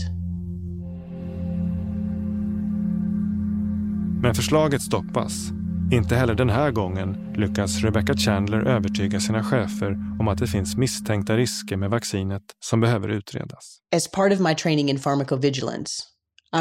Men 4.21 4.35
förslaget 4.35 4.81
stoppas. 4.81 5.51
Inte 5.91 6.15
heller 6.15 6.35
den 6.35 6.49
här 6.49 6.71
gången 6.71 7.33
lyckas 7.37 7.81
Rebecca 7.81 8.13
Chandler 8.13 8.67
övertyga 8.67 9.19
sina 9.19 9.43
chefer 9.43 9.97
om 10.19 10.27
att 10.27 10.37
det 10.37 10.47
finns 10.47 10.75
misstänkta 10.77 11.37
risker 11.37 11.77
med 11.77 11.89
vaccinet 11.89 12.41
som 12.59 12.79
behöver 12.81 13.09
utredas. 13.09 13.77
As 13.95 14.11
part 14.11 14.33
of 14.33 14.39
my 14.39 14.55
training 14.55 14.89
in 14.89 14.97
pharmacovigilance, 14.97 15.91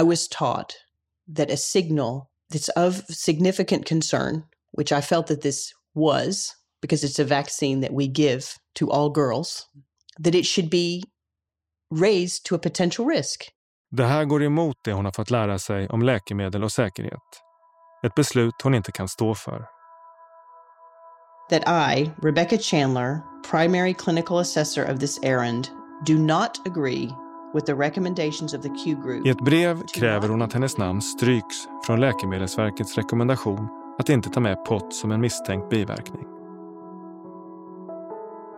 I 0.00 0.03
was 0.03 0.29
taught 0.29 0.75
that 1.37 1.50
a 1.50 1.57
signal 1.57 2.23
that's 2.53 2.87
of 2.87 3.05
significant 3.09 3.89
concern, 3.89 4.43
which 4.79 4.93
I 4.93 5.00
felt 5.00 5.27
that 5.27 5.41
this 5.41 5.73
was, 5.95 6.60
because 6.83 7.07
it's 7.07 7.23
a 7.23 7.25
vaccine 7.25 7.81
that 7.81 7.99
we 7.99 8.07
give 8.07 8.43
to 8.79 8.91
all 8.91 9.11
girls, 9.15 9.67
that 10.25 10.35
it 10.35 10.47
should 10.47 10.71
be 10.71 11.03
raised 11.95 12.45
to 12.45 12.55
a 12.55 12.59
potential 12.59 13.07
risk. 13.07 13.53
Det 13.91 14.05
här 14.05 14.25
går 14.25 14.43
emot 14.43 14.77
det 14.85 14.93
hon 14.93 15.05
har 15.05 15.13
fått 15.13 15.31
lära 15.31 15.59
sig 15.59 15.89
om 15.89 16.03
läkemedel 16.03 16.65
och 16.65 16.73
säkerhet. 16.73 17.21
Ett 18.07 18.15
beslut 18.15 18.55
hon 18.63 18.75
inte 18.75 18.93
kan 18.93 19.09
stå 19.09 19.35
för. 19.35 19.67
That 21.51 21.93
I, 21.97 22.11
Rebecca 22.23 22.59
Chandler, 22.59 23.21
primary 23.51 23.95
clinical 23.95 24.39
assessor 24.39 24.93
of 24.93 25.01
this 25.01 25.19
errand, 25.23 25.69
do 26.07 26.15
not 26.15 26.67
agree 26.67 27.09
with 27.55 27.67
the 27.67 27.75
recommendations 27.75 28.55
of 28.55 28.63
the 28.63 28.69
Q 28.69 28.95
group. 28.95 29.27
I 29.27 29.31
ett 29.31 29.45
brev 29.45 29.83
kräver 29.95 30.29
hon 30.29 30.43
att 30.43 30.53
hennes 30.53 30.79
namn 30.79 31.03
stryks 31.03 31.57
från 31.87 32.01
Läkemedelsverkets 32.01 32.97
rekommendation 32.97 33.69
att 33.99 34.09
inte 34.09 34.31
ta 34.31 34.41
med 34.41 34.65
pott 34.65 34.95
som 34.95 35.13
en 35.13 35.21
misstänkt 35.21 35.71
biverkning. 35.71 36.39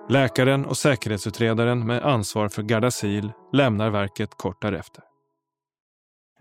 Läkaren 0.09 0.65
och 0.65 0.77
säkerhetsutredaren 0.77 1.87
med 1.87 2.03
ansvar 2.03 2.49
för 2.49 2.63
Gardasil 2.63 3.33
lämnar 3.53 3.91
verket 3.91 4.31
kort 4.31 4.63
därefter. 4.63 5.05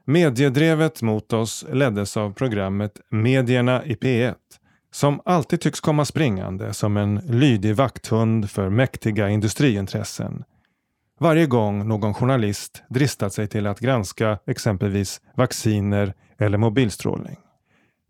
Mediedrevet 0.06 1.02
mot 1.02 1.34
oss 1.34 1.66
leddes 1.72 2.18
av 2.18 2.34
programmet 2.34 3.02
Medierna 3.10 3.86
i 3.86 3.96
P1 3.96 4.36
som 4.92 5.22
alltid 5.26 5.62
tycks 5.62 5.80
komma 5.80 6.06
springande 6.06 6.74
som 6.74 6.98
en 6.98 7.16
lydig 7.16 7.76
vakthund 7.76 8.50
för 8.50 8.70
mäktiga 8.70 9.30
industriintressen. 9.30 10.44
Varje 11.20 11.46
gång 11.46 11.88
någon 11.88 12.14
journalist 12.14 12.84
dristat 12.90 13.34
sig 13.34 13.48
till 13.48 13.68
att 13.68 13.80
granska 13.80 14.40
exempelvis 14.48 15.22
vacciner 15.36 16.14
eller 16.38 16.58
mobilstrålning. 16.58 17.38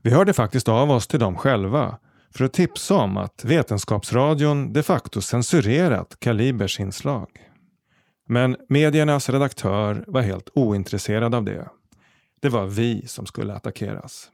Vi 0.03 0.11
hörde 0.11 0.33
faktiskt 0.33 0.69
av 0.69 0.91
oss 0.91 1.07
till 1.07 1.19
dem 1.19 1.35
själva 1.37 1.97
för 2.31 2.45
att 2.45 2.53
tipsa 2.53 2.95
om 2.95 3.17
att 3.17 3.45
Vetenskapsradion 3.45 4.73
de 4.73 4.83
facto 4.83 5.21
censurerat 5.21 6.19
Kalibers 6.19 6.79
inslag. 6.79 7.27
Men 8.27 8.57
mediernas 8.69 9.29
redaktör 9.29 10.03
var 10.07 10.21
helt 10.21 10.49
ointresserad 10.53 11.35
av 11.35 11.43
det. 11.43 11.67
Det 12.41 12.49
var 12.49 12.65
vi 12.65 13.07
som 13.07 13.25
skulle 13.25 13.53
attackeras. 13.53 14.29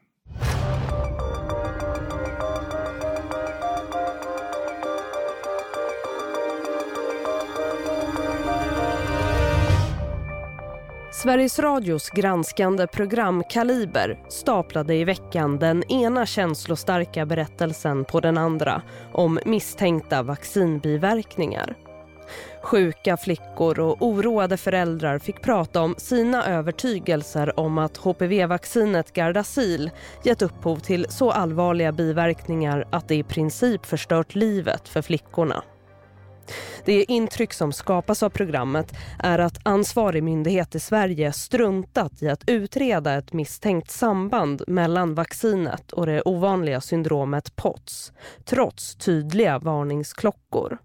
Sveriges 11.18 11.60
Radios 11.60 12.10
granskande 12.10 12.88
program 12.88 13.44
Kaliber 13.50 14.20
staplade 14.30 14.96
i 14.96 15.04
veckan 15.04 15.60
den 15.60 15.92
ena 15.92 16.26
känslostarka 16.26 17.26
berättelsen 17.26 18.06
på 18.06 18.20
den 18.20 18.38
andra 18.38 18.82
om 19.14 19.40
misstänkta 19.46 20.24
vaccinbiverkningar. 20.24 21.76
Sjuka 22.62 23.18
flickor 23.18 23.80
och 23.80 24.02
oroade 24.02 24.58
föräldrar 24.58 25.20
fick 25.20 25.42
prata 25.42 25.82
om 25.82 25.96
sina 25.98 26.46
övertygelser 26.46 27.60
om 27.60 27.78
att 27.78 27.98
HPV-vaccinet 27.98 29.14
Gardasil 29.14 29.92
gett 30.24 30.42
upphov 30.42 30.80
till 30.80 31.06
så 31.10 31.32
allvarliga 31.32 31.92
biverkningar 31.92 32.88
att 32.92 33.08
det 33.08 33.16
i 33.16 33.24
princip 33.24 33.86
förstört 33.86 34.36
livet 34.36 34.90
för 34.90 35.02
flickorna. 35.02 35.64
Det 36.86 37.04
intryck 37.04 37.54
som 37.54 37.74
skapas 37.74 38.24
av 38.24 38.30
programmet 38.30 38.94
är 39.20 39.40
att 39.40 39.60
ansvarig 39.64 40.24
myndighet 40.24 40.76
i 40.76 40.80
Sverige 40.80 41.32
struntat 41.32 42.22
i 42.22 42.30
att 42.30 42.44
utreda 42.48 43.14
ett 43.14 43.34
misstänkt 43.34 43.92
samband 43.92 44.64
mellan 44.68 45.16
vaccinet 45.16 45.92
och 45.92 46.06
det 46.06 46.22
ovanliga 46.26 46.82
syndromet 46.82 47.56
POTS, 47.56 48.12
trots 48.46 48.96
tydliga 48.96 49.60
varningsklockor. 49.60 50.78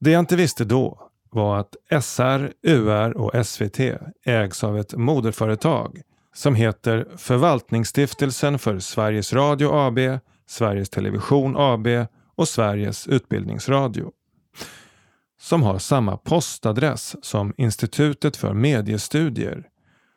Det 0.00 0.10
jag 0.10 0.20
inte 0.20 0.36
visste 0.36 0.64
då 0.64 1.10
var 1.30 1.58
att 1.58 2.02
SR, 2.04 2.52
UR 2.62 3.16
och 3.16 3.46
SVT 3.46 3.80
ägs 4.24 4.64
av 4.64 4.78
ett 4.78 4.94
moderföretag 4.94 6.02
som 6.34 6.54
heter 6.54 7.08
Förvaltningsstiftelsen 7.16 8.58
för 8.58 8.78
Sveriges 8.78 9.32
Radio 9.32 9.70
AB, 9.72 10.18
Sveriges 10.46 10.90
Television 10.90 11.56
AB 11.56 11.86
och 12.40 12.48
Sveriges 12.48 13.06
Utbildningsradio. 13.06 14.12
Som 15.40 15.62
har 15.62 15.78
samma 15.78 16.16
postadress 16.16 17.16
som 17.22 17.54
Institutet 17.56 18.36
för 18.36 18.54
mediestudier 18.54 19.68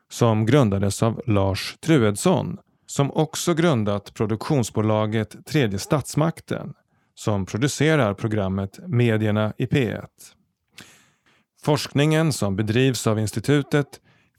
som 0.10 0.46
grundades 0.46 1.04
av 1.04 1.22
Lars 1.26 1.78
Truedsson 1.82 2.58
som 2.86 3.12
också 3.12 3.54
grundat 3.54 4.14
produktionsbolaget 4.14 5.46
Tredje 5.46 5.80
statsmakten 5.80 6.74
som 7.16 7.46
producerar 7.46 8.14
programmet 8.14 8.80
Medierna 8.88 9.54
i 9.58 9.66
P1. 9.66 10.06
Forskningen 11.64 12.34
som 12.34 12.56
bedrivs 12.56 13.08
av 13.08 13.20
institutet 13.20 13.88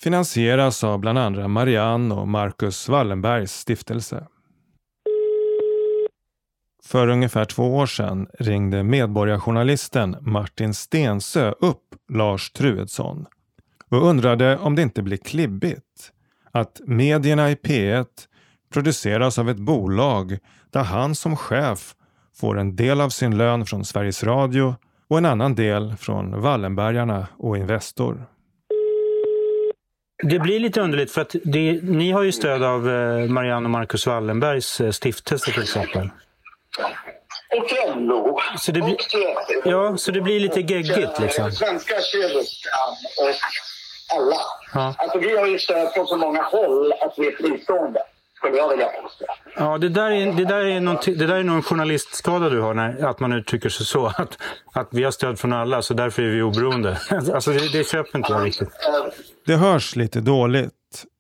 finansieras 0.01 0.85
av 0.85 0.99
bland 0.99 1.19
andra 1.19 1.49
Marianne 1.49 2.15
och 2.15 2.29
Marcus 2.29 2.89
Wallenbergs 2.89 3.53
stiftelse. 3.53 4.27
För 6.87 7.09
ungefär 7.09 7.45
två 7.45 7.77
år 7.77 7.87
sedan 7.87 8.27
ringde 8.39 8.83
medborgarjournalisten 8.83 10.17
Martin 10.21 10.75
Stensö 10.75 11.53
upp 11.61 11.83
Lars 12.13 12.51
Truedsson 12.51 13.27
och 13.91 14.09
undrade 14.09 14.59
om 14.59 14.75
det 14.75 14.83
inte 14.83 15.03
blir 15.03 15.17
klibbigt 15.17 16.13
att 16.53 16.81
medierna 16.87 17.51
i 17.51 17.55
P1 17.55 18.07
produceras 18.73 19.39
av 19.39 19.51
ett 19.51 19.57
bolag 19.57 20.39
där 20.71 20.83
han 20.83 21.15
som 21.15 21.37
chef 21.37 21.95
får 22.41 22.59
en 22.59 22.77
del 22.77 23.01
av 23.01 23.09
sin 23.09 23.37
lön 23.37 23.67
från 23.67 23.85
Sveriges 23.85 24.25
Radio 24.25 24.75
och 25.09 25.19
en 25.19 25.27
annan 25.27 25.55
del 25.55 25.97
från 25.97 26.41
Wallenbergarna 26.41 27.27
och 27.37 27.57
Investor. 27.57 28.27
Det 30.23 30.39
blir 30.39 30.61
lite 30.61 30.81
underligt 30.81 31.11
för 31.11 31.21
att 31.21 31.37
det, 31.45 31.83
ni 31.83 32.11
har 32.11 32.23
ju 32.23 32.33
stöd 32.33 32.63
av 32.63 32.91
eh, 32.91 33.29
Marianne 33.29 33.67
och 33.67 33.71
Marcus 33.71 34.07
Wallenbergs 34.07 34.81
eh, 34.81 34.91
stiftelse 34.91 35.53
till 35.53 35.63
exempel. 35.63 36.11
Och 37.59 37.97
LO. 37.97 38.41
Så 38.59 38.73
det 38.73 38.81
blir, 38.81 38.97
ja, 39.65 39.97
så 39.97 40.11
det 40.11 40.21
blir 40.21 40.41
lite 40.41 40.61
geggigt 40.61 41.21
liksom. 41.21 41.53
Svenska 41.53 41.95
kyrkan 42.03 42.91
och 43.21 43.35
alla. 44.17 44.37
Ja. 44.75 44.95
Alltså 44.99 45.19
vi 45.19 45.37
har 45.37 45.47
ju 45.47 45.59
stöd 45.59 45.93
från 45.95 46.07
så 46.07 46.17
många 46.17 46.43
håll 46.43 46.93
att 46.93 47.15
vi 47.17 47.27
är 47.27 47.37
fristående. 47.37 48.01
Skulle 48.37 48.57
jag 48.57 48.69
vilja 48.69 48.87
påstå. 48.87 49.25
Ja, 49.57 49.79
det 49.79 49.89
där 49.89 50.11
är, 50.11 50.33
det 50.33 50.45
där 50.45 50.65
är, 50.65 50.81
någon, 50.81 50.97
det 51.07 51.27
där 51.27 51.35
är 51.35 51.43
någon 51.43 51.63
journalistskada 51.63 52.49
du 52.49 52.61
har, 52.61 52.75
när, 52.75 53.05
att 53.05 53.21
man 53.21 53.33
uttrycker 53.33 53.69
sig 53.69 53.87
så. 53.87 54.07
Att, 54.07 54.39
att 54.75 54.89
vi 54.91 55.05
har 55.05 55.11
stöd 55.11 55.39
från 55.39 55.53
alla, 55.53 55.83
så 55.83 55.95
därför 55.95 56.23
är 56.23 56.27
vi 56.27 56.43
oberoende. 56.43 56.99
Alltså 57.35 57.51
det, 57.51 57.73
det 57.73 57.89
köper 57.89 58.19
inte 58.19 58.33
jag 58.33 58.47
riktigt. 58.47 58.69
Det 59.47 59.55
hörs 59.55 59.97
lite 59.97 60.21
dåligt, 60.21 60.71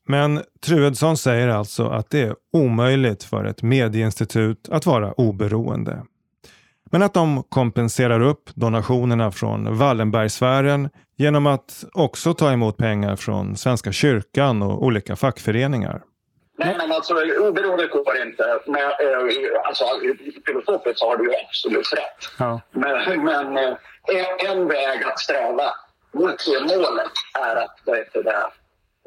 men 0.06 0.42
Truedsson 0.66 1.16
säger 1.16 1.48
alltså 1.48 1.86
att 1.88 2.10
det 2.10 2.20
är 2.20 2.34
omöjligt 2.52 3.24
för 3.24 3.44
ett 3.44 3.62
medieinstitut 3.62 4.68
att 4.70 4.86
vara 4.86 5.12
oberoende. 5.12 6.02
Men 6.90 7.02
att 7.02 7.14
de 7.14 7.42
kompenserar 7.42 8.20
upp 8.20 8.50
donationerna 8.54 9.32
från 9.32 9.78
Wallenbergsfären 9.78 10.90
genom 11.16 11.46
att 11.46 11.84
också 11.92 12.34
ta 12.34 12.52
emot 12.52 12.76
pengar 12.76 13.16
från 13.16 13.56
Svenska 13.56 13.92
kyrkan 13.92 14.62
och 14.62 14.82
olika 14.84 15.16
fackföreningar. 15.16 16.02
Nej, 16.56 16.74
men 16.78 16.92
alltså 16.92 17.14
oberoende 17.40 17.86
går 17.86 18.16
inte. 18.26 18.58
Men, 18.66 18.82
eh, 18.82 19.60
alltså, 19.64 19.84
filosofiskt 20.46 21.02
har 21.02 21.16
du 21.16 21.24
ju 21.24 21.34
absolut 21.48 21.92
rätt. 21.92 22.30
Ja. 22.38 22.60
Men, 22.70 23.24
men 23.24 23.56
eh, 23.56 24.50
en, 24.50 24.68
väg 24.68 25.04
att 25.04 25.18
sträva 25.18 25.70
mot 26.12 26.46
det 26.46 26.76
målet 26.76 27.12
är 27.40 27.56
att, 27.56 27.76
det, 27.84 28.30
eh, 28.30 28.46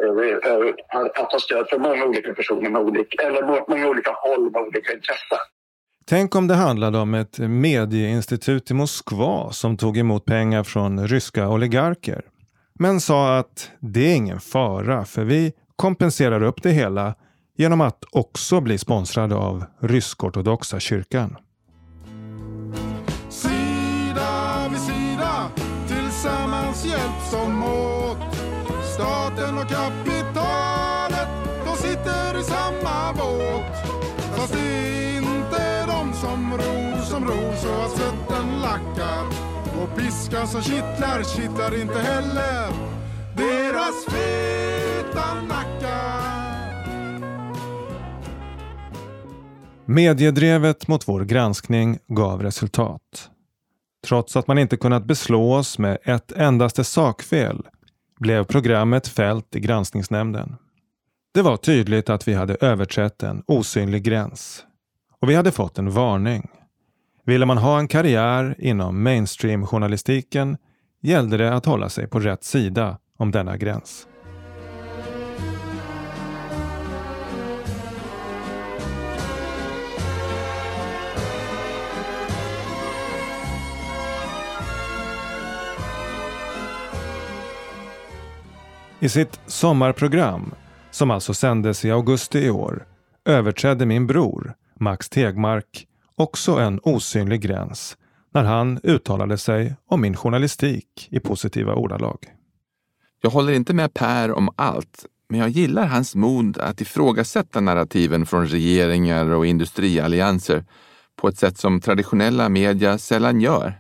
Eh, 0.04 1.00
att, 1.02 1.18
eh, 1.18 1.26
ha 1.32 1.40
stöd 1.40 1.68
för 1.70 1.80
många 1.80 2.06
olika 2.06 2.34
personer 2.34 2.70
med 2.70 2.82
olika, 2.82 3.28
eller 3.28 3.70
många 3.70 3.88
olika 3.88 4.12
håll 4.12 4.52
med 4.52 4.62
olika 4.62 4.94
intressen. 4.94 5.38
Tänk 6.06 6.36
om 6.36 6.48
det 6.48 6.54
handlade 6.54 6.98
om 6.98 7.14
ett 7.14 7.40
medieinstitut 7.40 8.72
i 8.72 8.74
Moskva 8.74 9.52
som 9.52 9.78
tog 9.78 9.98
emot 9.98 10.26
pengar 10.26 10.64
från 10.64 11.08
ryska 11.08 11.50
oligarker. 11.50 12.22
Men 12.80 13.00
sa 13.00 13.38
att 13.38 13.72
det 13.80 14.12
är 14.12 14.16
ingen 14.16 14.40
fara 14.40 15.06
för 15.06 15.24
vi 15.24 15.54
kompenserar 15.76 16.44
upp 16.44 16.64
det 16.64 16.70
hela 16.70 17.16
genom 17.58 17.82
att 17.82 18.04
också 18.12 18.62
bli 18.62 18.78
sponsrade 18.78 19.36
av 19.36 19.64
rysk-ortodoxa 19.80 20.80
kyrkan. 20.80 21.38
Staten 28.98 29.58
och 29.58 29.70
kapitalet, 29.70 31.28
de 31.66 31.76
sitter 31.78 32.40
i 32.40 32.44
samma 32.44 33.14
båt. 33.14 33.78
Fast 34.36 34.54
det 34.54 34.60
är 34.60 35.18
inte 35.18 35.86
de 35.86 36.14
som 36.14 36.54
ror, 36.54 37.02
som 37.02 37.26
ror 37.26 37.56
så 37.56 37.82
att 37.82 37.92
svetten 37.92 38.62
lackar. 38.62 39.26
Och 39.82 39.98
piskan 39.98 40.48
som 40.48 40.62
kittlar, 40.62 41.24
kittlar 41.24 41.82
inte 41.82 42.00
heller 42.00 42.68
deras 43.36 44.06
feta 44.06 45.34
nackar. 45.42 46.22
Mediedrevet 49.86 50.88
mot 50.88 51.08
vår 51.08 51.22
granskning 51.22 52.00
gav 52.08 52.44
resultat. 52.44 53.30
Trots 54.08 54.36
att 54.38 54.48
man 54.48 54.58
inte 54.58 54.78
kunnat 54.78 55.06
beslå 55.06 55.54
oss 55.54 55.80
med 55.80 55.98
ett 56.04 56.32
endaste 56.32 56.84
sakfel 56.84 57.68
blev 58.20 58.44
programmet 58.44 59.08
fällt 59.08 59.56
i 59.56 59.60
granskningsnämnden. 59.60 60.56
Det 61.34 61.42
var 61.42 61.58
tydligt 61.58 62.10
att 62.10 62.28
vi 62.28 62.34
hade 62.34 62.56
överträtt 62.62 63.24
en 63.24 63.44
osynlig 63.48 64.04
gräns. 64.04 64.64
Och 65.22 65.30
vi 65.30 65.36
hade 65.36 65.52
fått 65.52 65.78
en 65.78 65.92
varning. 65.92 66.50
Ville 67.26 67.46
man 67.46 67.58
ha 67.58 67.80
en 67.80 67.88
karriär 67.88 68.56
inom 68.60 69.04
mainstream-journalistiken 69.04 70.58
gällde 71.02 71.38
det 71.38 71.54
att 71.54 71.66
hålla 71.66 71.90
sig 71.90 72.08
på 72.08 72.20
rätt 72.20 72.44
sida 72.44 72.98
om 73.18 73.32
denna 73.32 73.58
gräns. 73.58 74.08
I 89.00 89.10
sitt 89.10 89.40
sommarprogram, 89.48 90.54
som 90.92 91.12
alltså 91.12 91.34
sändes 91.34 91.86
i 91.86 91.92
augusti 91.92 92.40
i 92.40 92.50
år, 92.50 92.86
överträdde 93.26 93.86
min 93.86 94.08
bror, 94.08 94.54
Max 94.80 95.10
Tegmark, 95.10 95.88
också 96.16 96.52
en 96.52 96.80
osynlig 96.84 97.42
gräns 97.42 97.98
när 98.34 98.44
han 98.44 98.80
uttalade 98.84 99.38
sig 99.38 99.76
om 99.88 100.02
min 100.02 100.16
journalistik 100.16 101.08
i 101.12 101.20
positiva 101.20 101.76
ordalag. 101.76 102.18
Jag 103.22 103.30
håller 103.30 103.54
inte 103.54 103.74
med 103.74 103.94
Per 103.94 104.32
om 104.32 104.50
allt, 104.56 105.06
men 105.30 105.40
jag 105.40 105.50
gillar 105.50 105.86
hans 105.86 106.16
mod 106.16 106.58
att 106.58 106.82
ifrågasätta 106.82 107.62
narrativen 107.62 108.26
från 108.26 108.48
regeringar 108.48 109.26
och 109.26 109.46
industriallianser 109.46 110.66
på 111.16 111.28
ett 111.28 111.38
sätt 111.38 111.58
som 111.58 111.82
traditionella 111.82 112.50
media 112.50 112.98
sällan 112.98 113.42
gör. 113.42 113.80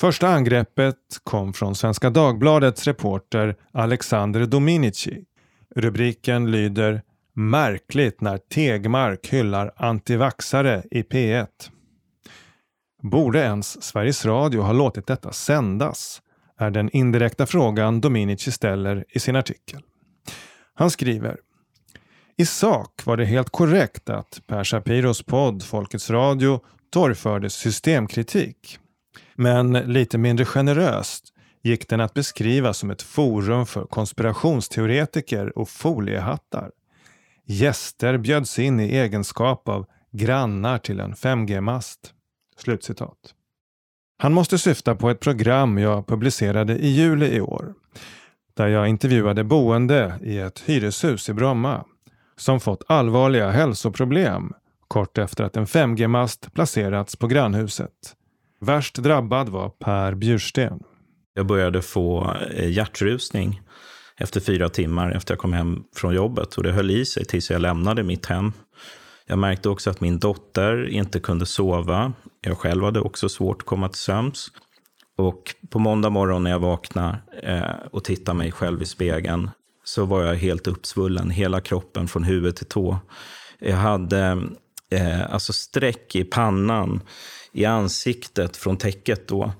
Första 0.00 0.28
angreppet 0.28 0.96
kom 1.24 1.52
från 1.52 1.74
Svenska 1.74 2.10
Dagbladets 2.10 2.86
reporter 2.86 3.56
Alexander 3.72 4.46
Dominici. 4.46 5.24
Rubriken 5.76 6.50
lyder 6.50 7.02
“Märkligt 7.34 8.20
när 8.20 8.38
Tegmark 8.38 9.26
hyllar 9.26 9.72
antivaxare 9.76 10.82
i 10.90 11.02
P1”. 11.02 11.46
Borde 13.02 13.40
ens 13.40 13.82
Sveriges 13.82 14.26
Radio 14.26 14.62
ha 14.62 14.72
låtit 14.72 15.06
detta 15.06 15.32
sändas? 15.32 16.20
är 16.58 16.70
den 16.70 16.90
indirekta 16.90 17.46
frågan 17.46 18.00
Dominici 18.00 18.52
ställer 18.52 19.04
i 19.08 19.20
sin 19.20 19.36
artikel. 19.36 19.80
Han 20.74 20.90
skriver 20.90 21.36
i 22.36 22.46
sak 22.46 23.06
var 23.06 23.16
det 23.16 23.24
helt 23.24 23.50
korrekt 23.50 24.10
att 24.10 24.40
Per 24.46 24.64
Shapiros 24.64 25.22
podd 25.22 25.62
Folkets 25.62 26.10
Radio 26.10 26.60
torgförde 26.90 27.50
systemkritik. 27.50 28.78
Men 29.34 29.72
lite 29.72 30.18
mindre 30.18 30.44
generöst 30.44 31.24
gick 31.62 31.88
den 31.88 32.00
att 32.00 32.14
beskriva 32.14 32.72
som 32.72 32.90
ett 32.90 33.02
forum 33.02 33.66
för 33.66 33.84
konspirationsteoretiker 33.84 35.58
och 35.58 35.68
foliehattar. 35.68 36.70
Gäster 37.46 38.18
bjöds 38.18 38.58
in 38.58 38.80
i 38.80 38.96
egenskap 38.96 39.68
av 39.68 39.86
grannar 40.12 40.78
till 40.78 41.00
en 41.00 41.14
5G-mast. 41.14 42.14
Slutcitat. 42.56 43.34
Han 44.18 44.32
måste 44.32 44.58
syfta 44.58 44.94
på 44.94 45.10
ett 45.10 45.20
program 45.20 45.78
jag 45.78 46.06
publicerade 46.06 46.78
i 46.78 46.88
juli 46.88 47.26
i 47.26 47.40
år. 47.40 47.74
Där 48.54 48.68
jag 48.68 48.88
intervjuade 48.88 49.44
boende 49.44 50.18
i 50.22 50.38
ett 50.38 50.60
hyreshus 50.60 51.28
i 51.28 51.32
Bromma 51.32 51.84
som 52.36 52.60
fått 52.60 52.84
allvarliga 52.88 53.50
hälsoproblem 53.50 54.52
kort 54.88 55.18
efter 55.18 55.44
att 55.44 55.56
en 55.56 55.66
5G-mast 55.66 56.54
placerats 56.54 57.16
på 57.16 57.26
grannhuset. 57.26 58.16
Värst 58.64 58.94
drabbad 58.94 59.48
var 59.48 59.68
Per 59.68 60.14
Bjursten. 60.14 60.80
Jag 61.34 61.46
började 61.46 61.82
få 61.82 62.36
eh, 62.54 62.70
hjärtrusning 62.70 63.60
efter 64.16 64.40
fyra 64.40 64.68
timmar 64.68 65.10
efter 65.10 65.32
jag 65.34 65.38
kom 65.38 65.52
hem 65.52 65.84
från 65.96 66.14
jobbet 66.14 66.54
och 66.54 66.62
det 66.62 66.72
höll 66.72 66.90
i 66.90 67.06
sig 67.06 67.24
tills 67.24 67.50
jag 67.50 67.60
lämnade 67.60 68.02
mitt 68.02 68.26
hem. 68.26 68.52
Jag 69.26 69.38
märkte 69.38 69.68
också 69.68 69.90
att 69.90 70.00
min 70.00 70.18
dotter 70.18 70.88
inte 70.88 71.20
kunde 71.20 71.46
sova. 71.46 72.12
Jag 72.40 72.58
själv 72.58 72.84
hade 72.84 73.00
också 73.00 73.28
svårt 73.28 73.62
att 73.62 73.66
komma 73.66 73.88
till 73.88 74.00
sömns. 74.00 74.48
Och 75.16 75.54
på 75.70 75.78
måndag 75.78 76.10
morgon 76.10 76.42
när 76.44 76.50
jag 76.50 76.58
vaknade 76.58 77.18
eh, 77.42 77.86
och 77.90 78.04
tittade 78.04 78.38
mig 78.38 78.52
själv 78.52 78.82
i 78.82 78.86
spegeln 78.86 79.50
så 79.84 80.04
var 80.04 80.22
jag 80.22 80.34
helt 80.34 80.66
uppsvullen, 80.66 81.30
hela 81.30 81.60
kroppen 81.60 82.08
från 82.08 82.24
huvud 82.24 82.56
till 82.56 82.66
tå. 82.66 82.98
Jag 83.58 83.76
hade 83.76 84.42
eh, 84.90 85.32
alltså 85.34 85.52
streck 85.52 86.16
i 86.16 86.24
pannan, 86.24 87.00
i 87.54 87.64
ansiktet 87.64 88.56
från 88.56 88.76
täcket 88.76 89.28
då. 89.28 89.52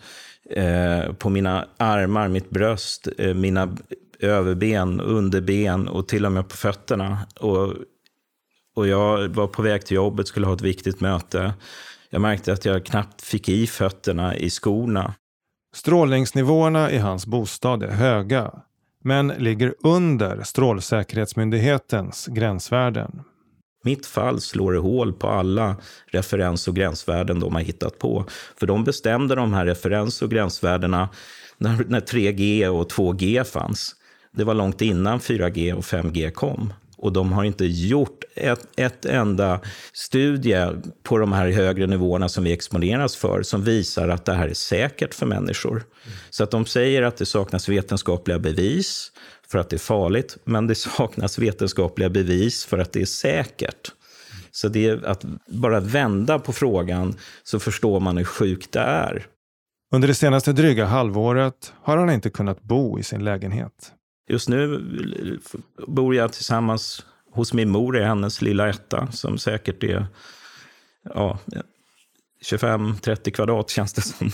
Eh, 0.51 1.13
på 1.13 1.29
mina 1.29 1.69
armar, 1.77 2.29
mitt 2.29 2.51
bröst, 2.51 3.09
eh, 3.19 3.35
mina 3.35 3.77
överben, 4.21 5.01
underben 5.01 5.89
och 5.89 6.09
till 6.09 6.27
och 6.27 6.33
med 6.33 6.49
på 6.49 6.57
fötterna. 6.57 7.19
Och, 7.41 7.75
och 8.77 8.89
jag 8.89 9.29
var 9.29 9.47
på 9.47 9.63
väg 9.63 9.87
till 9.87 9.95
jobbet, 9.95 10.29
skulle 10.29 10.47
ha 10.47 10.55
ett 10.55 10.61
viktigt 10.61 11.01
möte. 11.01 11.55
Jag 12.11 12.21
märkte 12.21 12.53
att 12.53 12.65
jag 12.65 12.87
knappt 12.87 13.23
fick 13.23 13.49
i 13.49 13.67
fötterna 13.67 14.37
i 14.37 14.51
skorna. 14.51 15.15
Strålningsnivåerna 15.75 16.91
i 16.91 16.99
hans 16.99 17.27
bostad 17.27 17.83
är 17.83 17.91
höga, 17.91 18.51
men 19.05 19.29
ligger 19.29 19.75
under 19.83 20.43
Strålsäkerhetsmyndighetens 20.43 22.27
gränsvärden. 22.27 23.25
Mitt 23.85 24.07
fall 24.07 24.41
slår 24.41 24.73
det 24.73 24.79
hål 24.79 25.13
på 25.13 25.29
alla 25.29 25.77
referens 26.07 26.69
och 26.69 26.77
gränsvärden 26.77 27.41
de 27.41 27.55
har 27.55 27.63
hittat 27.63 27.99
på. 27.99 28.25
För 28.57 28.67
de 28.67 28.85
bestämde 28.85 29.35
de 29.35 29.53
här 29.53 29.67
referens 29.67 30.23
och 30.23 30.31
gränsvärdena 30.31 31.09
när, 31.59 31.85
när 31.89 32.01
3G 32.01 32.67
och 32.67 32.93
2G 32.93 33.45
fanns. 33.45 33.97
Det 34.33 34.45
var 34.45 34.55
långt 34.55 34.81
innan 34.81 35.19
4G 35.19 35.73
och 35.73 35.85
5G 35.85 36.31
kom. 36.31 36.73
Och 37.05 37.13
de 37.13 37.33
har 37.33 37.45
inte 37.45 37.65
gjort 37.65 38.25
ett, 38.35 38.67
ett 38.77 39.05
enda 39.05 39.61
studie 39.93 40.67
på 41.03 41.19
de 41.19 41.33
här 41.33 41.51
högre 41.51 41.87
nivåerna 41.87 42.29
som 42.29 42.45
vi 42.45 42.53
exponeras 42.53 43.17
för 43.17 43.43
som 43.43 43.65
visar 43.65 44.09
att 44.09 44.25
det 44.25 44.35
här 44.35 44.49
är 44.49 44.55
säkert 44.55 45.15
för 45.15 45.27
människor. 45.27 45.85
Så 46.31 46.45
att 46.45 46.51
de 46.51 46.67
säger 46.67 47.03
att 47.03 47.17
det 47.17 47.27
saknas 47.27 47.69
vetenskapliga 47.69 48.39
bevis 48.39 49.13
för 49.49 49.59
att 49.59 49.71
det 49.71 49.77
är 49.77 49.79
farligt, 49.79 50.37
men 50.45 50.67
det 50.67 50.75
saknas 50.75 51.39
vetenskapliga 51.39 52.09
bevis 52.09 52.65
för 52.65 52.79
att 52.79 52.93
det 52.93 53.01
är 53.01 53.07
säkert. 53.07 53.93
Så 54.51 54.69
det 54.69 54.89
är 54.89 55.07
att 55.07 55.25
bara 55.47 55.81
vända 55.81 56.39
på 56.39 56.53
frågan 56.53 57.17
så 57.43 57.59
förstår 57.61 58.01
man 58.01 58.17
hur 58.17 58.25
sjukt 58.25 58.73
det 58.73 58.81
är. 58.81 59.27
Under 59.93 60.09
det 60.09 60.15
senaste 60.15 60.53
dryga 60.53 60.85
halvåret 60.87 61.73
har 61.83 61.97
han 61.97 62.11
inte 62.11 62.31
kunnat 62.31 62.63
bo 62.63 62.99
i 62.99 63.03
sin 63.03 63.25
lägenhet. 63.25 63.93
Just 64.29 64.49
nu 64.49 64.81
bor 65.87 66.15
jag 66.15 66.33
tillsammans 66.33 67.07
hos 67.31 67.53
min 67.53 67.71
mor 67.71 67.99
i 67.99 68.03
hennes 68.03 68.43
lilla 68.43 68.69
etta 68.69 69.13
som 69.13 69.39
säkert 69.39 69.85
är 69.85 70.07
ja, 71.15 71.39
25-30 72.45 73.31
kvadrat 73.31 73.71
känns 73.71 73.93
det 73.93 74.03
som. 74.03 74.31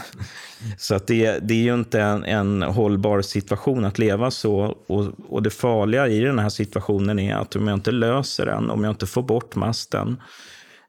Så 0.78 0.94
att 0.94 1.06
det, 1.06 1.38
det 1.38 1.54
är 1.54 1.62
ju 1.62 1.74
inte 1.74 2.00
en, 2.00 2.24
en 2.24 2.62
hållbar 2.62 3.22
situation 3.22 3.84
att 3.84 3.98
leva 3.98 4.30
så. 4.30 4.56
Och, 4.86 5.06
och 5.28 5.42
det 5.42 5.50
farliga 5.50 6.08
i 6.08 6.20
den 6.20 6.38
här 6.38 6.48
situationen 6.48 7.18
är 7.18 7.34
att 7.34 7.56
om 7.56 7.68
jag 7.68 7.76
inte 7.76 7.92
löser 7.92 8.46
den, 8.46 8.70
om 8.70 8.84
jag 8.84 8.90
inte 8.90 9.06
får 9.06 9.22
bort 9.22 9.54
masten, 9.54 10.16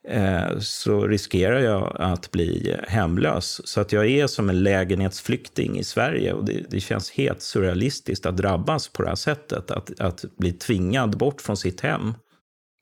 Eh, 0.07 0.59
så 0.59 1.07
riskerar 1.07 1.59
jag 1.59 1.95
att 1.99 2.31
bli 2.31 2.77
hemlös. 2.87 3.67
Så 3.67 3.81
att 3.81 3.91
jag 3.91 4.09
är 4.09 4.27
som 4.27 4.49
en 4.49 4.63
lägenhetsflykting 4.63 5.77
i 5.77 5.83
Sverige 5.83 6.33
och 6.33 6.45
det, 6.45 6.63
det 6.69 6.79
känns 6.79 7.11
helt 7.11 7.41
surrealistiskt 7.41 8.25
att 8.25 8.37
drabbas 8.37 8.87
på 8.87 9.01
det 9.01 9.09
här 9.09 9.15
sättet, 9.15 9.71
att, 9.71 9.99
att 9.99 10.25
bli 10.37 10.53
tvingad 10.53 11.17
bort 11.17 11.41
från 11.41 11.57
sitt 11.57 11.81
hem. 11.81 12.13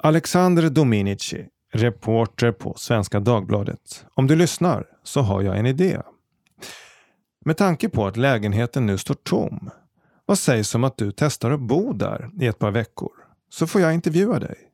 Alexander 0.03 0.69
Dominici 0.69 1.45
reporter 1.73 2.51
på 2.51 2.73
Svenska 2.77 3.19
Dagbladet. 3.19 4.05
Om 4.13 4.27
du 4.27 4.35
lyssnar 4.35 4.85
så 5.03 5.21
har 5.21 5.41
jag 5.41 5.57
en 5.57 5.65
idé. 5.65 6.01
Med 7.45 7.57
tanke 7.57 7.89
på 7.89 8.07
att 8.07 8.17
lägenheten 8.17 8.85
nu 8.85 8.97
står 8.97 9.13
tom, 9.15 9.69
vad 10.25 10.39
sägs 10.39 10.75
om 10.75 10.83
att 10.83 10.97
du 10.97 11.11
testar 11.11 11.51
att 11.51 11.59
bo 11.59 11.93
där 11.93 12.29
i 12.41 12.47
ett 12.47 12.59
par 12.59 12.71
veckor? 12.71 13.11
Så 13.49 13.67
får 13.67 13.81
jag 13.81 13.93
intervjua 13.93 14.39
dig. 14.39 14.68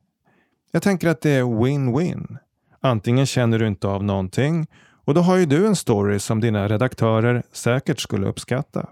Jag 0.76 0.84
tänker 0.84 1.10
att 1.10 1.22
det 1.22 1.30
är 1.30 1.44
win-win. 1.44 2.38
Antingen 2.82 3.26
känner 3.26 3.60
du 3.60 3.68
inte 3.68 3.88
av 3.88 4.04
någonting 4.04 4.68
och 5.06 5.14
då 5.14 5.22
har 5.22 5.38
ju 5.38 5.46
du 5.46 5.68
en 5.68 5.76
story 5.76 6.20
som 6.20 6.42
dina 6.42 6.68
redaktörer 6.68 7.44
säkert 7.52 8.00
skulle 8.00 8.28
uppskatta. 8.28 8.90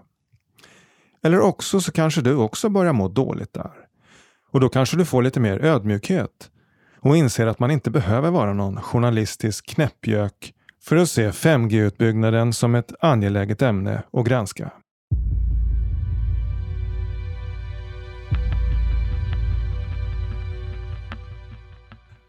Eller 1.22 1.40
också 1.40 1.80
så 1.80 1.92
kanske 1.92 2.20
du 2.20 2.36
också 2.36 2.68
börjar 2.68 2.92
må 2.92 3.08
dåligt 3.08 3.52
där. 3.52 3.72
Och 4.50 4.60
då 4.60 4.68
kanske 4.68 4.96
du 4.96 5.04
får 5.04 5.22
lite 5.22 5.40
mer 5.40 5.64
ödmjukhet 5.64 6.50
och 7.00 7.16
inser 7.16 7.46
att 7.46 7.58
man 7.58 7.70
inte 7.70 7.90
behöver 7.90 8.30
vara 8.30 8.52
någon 8.52 8.80
journalistisk 8.80 9.66
knäppjök 9.66 10.54
för 10.84 10.96
att 10.96 11.10
se 11.10 11.30
5G-utbyggnaden 11.30 12.52
som 12.52 12.74
ett 12.74 12.92
angeläget 13.00 13.62
ämne 13.62 14.02
att 14.12 14.26
granska. 14.26 14.72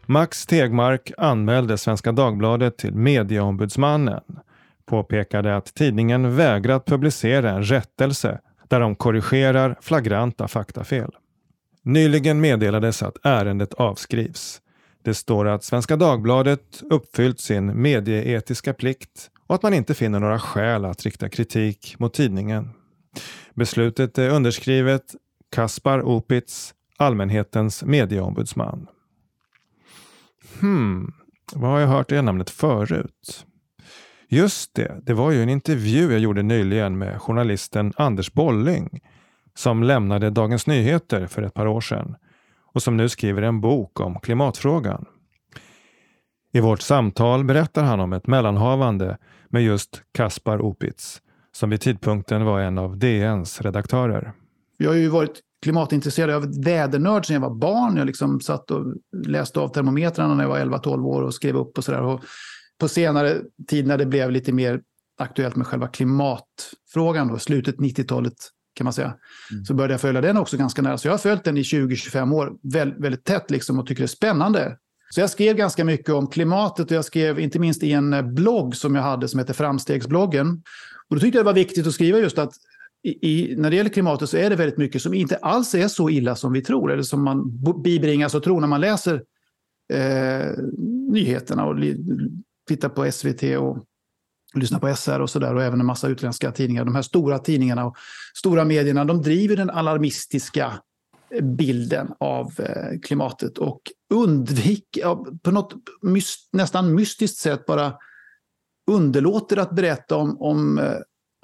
Max 0.08 0.46
Tegmark 0.46 1.12
anmälde 1.18 1.78
Svenska 1.78 2.12
Dagbladet 2.12 2.76
till 2.76 2.94
Medieombudsmannen 2.94 4.22
påpekade 4.86 5.56
att 5.56 5.74
tidningen 5.74 6.36
vägrat 6.36 6.86
publicera 6.86 7.50
en 7.50 7.62
rättelse 7.62 8.40
där 8.68 8.80
de 8.80 8.96
korrigerar 8.96 9.76
flagranta 9.80 10.48
faktafel. 10.48 11.10
Nyligen 11.82 12.40
meddelades 12.40 13.02
att 13.02 13.16
ärendet 13.22 13.74
avskrivs. 13.74 14.60
Det 15.02 15.14
står 15.14 15.48
att 15.48 15.64
Svenska 15.64 15.96
Dagbladet 15.96 16.82
uppfyllt 16.90 17.40
sin 17.40 17.82
medieetiska 17.82 18.74
plikt 18.74 19.30
och 19.46 19.54
att 19.54 19.62
man 19.62 19.74
inte 19.74 19.94
finner 19.94 20.20
några 20.20 20.38
skäl 20.38 20.84
att 20.84 21.02
rikta 21.02 21.28
kritik 21.28 21.96
mot 21.98 22.14
tidningen. 22.14 22.70
Beslutet 23.54 24.18
är 24.18 24.30
underskrivet 24.30 25.02
Kaspar 25.52 26.02
Opitz, 26.02 26.74
allmänhetens 26.96 27.84
medieombudsman. 27.84 28.86
Hmm, 30.60 31.12
vad 31.54 31.70
har 31.70 31.80
jag 31.80 31.88
hört 31.88 32.08
det 32.08 32.22
namnet 32.22 32.50
förut? 32.50 33.46
Just 34.28 34.74
det, 34.74 35.00
det 35.02 35.14
var 35.14 35.30
ju 35.30 35.42
en 35.42 35.48
intervju 35.48 36.12
jag 36.12 36.20
gjorde 36.20 36.42
nyligen 36.42 36.98
med 36.98 37.22
journalisten 37.22 37.92
Anders 37.96 38.32
Bolling 38.32 39.00
som 39.54 39.82
lämnade 39.82 40.30
Dagens 40.30 40.66
Nyheter 40.66 41.26
för 41.26 41.42
ett 41.42 41.54
par 41.54 41.66
år 41.66 41.80
sedan 41.80 42.16
och 42.74 42.82
som 42.82 42.96
nu 42.96 43.08
skriver 43.08 43.42
en 43.42 43.60
bok 43.60 44.00
om 44.00 44.20
klimatfrågan. 44.20 45.04
I 46.52 46.60
vårt 46.60 46.80
samtal 46.80 47.44
berättar 47.44 47.84
han 47.84 48.00
om 48.00 48.12
ett 48.12 48.26
mellanhavande 48.26 49.18
med 49.48 49.62
just 49.62 50.02
Kaspar 50.14 50.60
Opitz 50.60 51.22
som 51.52 51.70
vid 51.70 51.80
tidpunkten 51.80 52.44
var 52.44 52.60
en 52.60 52.78
av 52.78 52.98
DNs 52.98 53.60
redaktörer. 53.60 54.32
Vi 54.78 54.86
har 54.86 54.94
ju 54.94 55.08
varit 55.08 55.40
klimatintresserad. 55.66 56.30
Jag 56.30 56.40
var 56.40 56.64
vädernörd 56.64 57.26
sedan 57.26 57.34
jag 57.34 57.40
var 57.40 57.54
barn. 57.54 57.96
Jag 57.96 58.06
liksom 58.06 58.40
satt 58.40 58.70
och 58.70 58.94
läste 59.26 59.60
av 59.60 59.68
termometrarna 59.68 60.34
när 60.34 60.44
jag 60.44 60.48
var 60.48 60.78
11-12 60.78 61.04
år 61.04 61.22
och 61.22 61.34
skrev 61.34 61.56
upp 61.56 61.78
och 61.78 61.84
sådär. 61.84 62.20
På 62.80 62.88
senare 62.88 63.40
tid 63.68 63.86
när 63.86 63.98
det 63.98 64.06
blev 64.06 64.30
lite 64.30 64.52
mer 64.52 64.80
aktuellt 65.18 65.56
med 65.56 65.66
själva 65.66 65.88
klimatfrågan, 65.88 67.28
då, 67.28 67.38
slutet 67.38 67.76
90-talet 67.76 68.34
kan 68.74 68.84
man 68.84 68.92
säga, 68.92 69.14
mm. 69.52 69.64
så 69.64 69.74
började 69.74 69.94
jag 69.94 70.00
följa 70.00 70.20
den 70.20 70.36
också 70.36 70.56
ganska 70.56 70.82
nära. 70.82 70.98
Så 70.98 71.08
jag 71.08 71.12
har 71.12 71.18
följt 71.18 71.44
den 71.44 71.56
i 71.56 71.62
20-25 71.62 72.34
år 72.34 72.52
väldigt, 72.72 73.00
väldigt 73.00 73.24
tätt 73.24 73.50
liksom 73.50 73.78
och 73.78 73.86
tycker 73.86 74.02
det 74.02 74.04
är 74.04 74.08
spännande. 74.08 74.76
Så 75.10 75.20
jag 75.20 75.30
skrev 75.30 75.56
ganska 75.56 75.84
mycket 75.84 76.14
om 76.14 76.26
klimatet 76.26 76.90
och 76.90 76.96
jag 76.96 77.04
skrev 77.04 77.40
inte 77.40 77.58
minst 77.58 77.82
i 77.82 77.92
en 77.92 78.34
blogg 78.34 78.76
som 78.76 78.94
jag 78.94 79.02
hade 79.02 79.28
som 79.28 79.38
heter 79.38 79.54
Framstegsbloggen. 79.54 80.62
Och 81.08 81.16
då 81.16 81.20
tyckte 81.20 81.38
jag 81.38 81.44
det 81.44 81.50
var 81.50 81.54
viktigt 81.54 81.86
att 81.86 81.94
skriva 81.94 82.18
just 82.18 82.38
att 82.38 82.52
i, 83.02 83.28
i, 83.30 83.56
när 83.56 83.70
det 83.70 83.76
gäller 83.76 83.90
klimatet 83.90 84.30
så 84.30 84.36
är 84.36 84.50
det 84.50 84.56
väldigt 84.56 84.78
mycket 84.78 85.02
som 85.02 85.14
inte 85.14 85.36
alls 85.36 85.74
är 85.74 85.88
så 85.88 86.10
illa 86.10 86.36
som 86.36 86.52
vi 86.52 86.62
tror, 86.62 86.92
eller 86.92 87.02
som 87.02 87.24
man 87.24 87.62
bibringas 87.82 88.34
att 88.34 88.42
tro 88.42 88.60
när 88.60 88.68
man 88.68 88.80
läser 88.80 89.22
eh, 89.92 90.50
nyheterna 91.08 91.66
och 91.66 91.78
li, 91.78 91.96
tittar 92.68 92.88
på 92.88 93.12
SVT 93.12 93.42
och 93.42 93.84
lyssnar 94.54 94.78
på 94.78 94.96
SR 94.96 95.20
och 95.20 95.30
sådär 95.30 95.54
och 95.54 95.62
även 95.62 95.80
en 95.80 95.86
massa 95.86 96.08
utländska 96.08 96.52
tidningar. 96.52 96.84
De 96.84 96.94
här 96.94 97.02
stora 97.02 97.38
tidningarna 97.38 97.86
och 97.86 97.96
stora 98.34 98.64
medierna, 98.64 99.04
de 99.04 99.22
driver 99.22 99.56
den 99.56 99.70
alarmistiska 99.70 100.72
bilden 101.42 102.12
av 102.20 102.60
eh, 102.60 103.00
klimatet 103.02 103.58
och 103.58 103.80
undviker 104.14 105.00
ja, 105.00 105.26
på 105.42 105.50
något 105.50 105.74
myst, 106.02 106.48
nästan 106.52 106.94
mystiskt 106.94 107.38
sätt 107.38 107.66
bara 107.66 107.94
underlåter 108.90 109.56
att 109.56 109.70
berätta 109.70 110.16
om, 110.16 110.40
om 110.40 110.78
eh, 110.78 110.94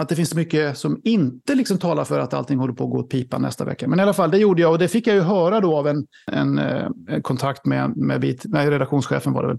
att 0.03 0.09
det 0.09 0.17
finns 0.17 0.35
mycket 0.35 0.79
som 0.79 1.01
inte 1.05 1.55
liksom 1.55 1.79
talar 1.79 2.05
för 2.05 2.19
att 2.19 2.35
allting 2.35 2.59
håller 2.59 2.75
på 2.75 2.85
att 2.85 2.91
gå 2.91 2.99
åt 2.99 3.11
pipan 3.11 3.43
nästa 3.43 3.65
vecka. 3.65 3.89
Men 3.89 3.99
i 3.99 4.03
alla 4.03 4.13
fall, 4.13 4.31
det 4.31 4.39
gjorde 4.39 4.63
jag 4.63 4.73
och 4.73 4.79
det 4.79 4.89
fick 4.89 5.07
jag 5.07 5.17
ju 5.17 5.23
höra 5.23 5.61
då 5.61 5.77
av 5.77 5.89
en, 5.89 6.07
en, 6.27 6.59
eh, 6.59 6.89
en 7.09 7.23
kontakt 7.23 7.67
med, 7.67 7.97
med 7.97 8.21
bit, 8.21 8.43
nej, 8.45 8.71
redaktionschefen 8.71 9.33
var 9.33 9.43
det 9.43 9.49
väl, 9.49 9.59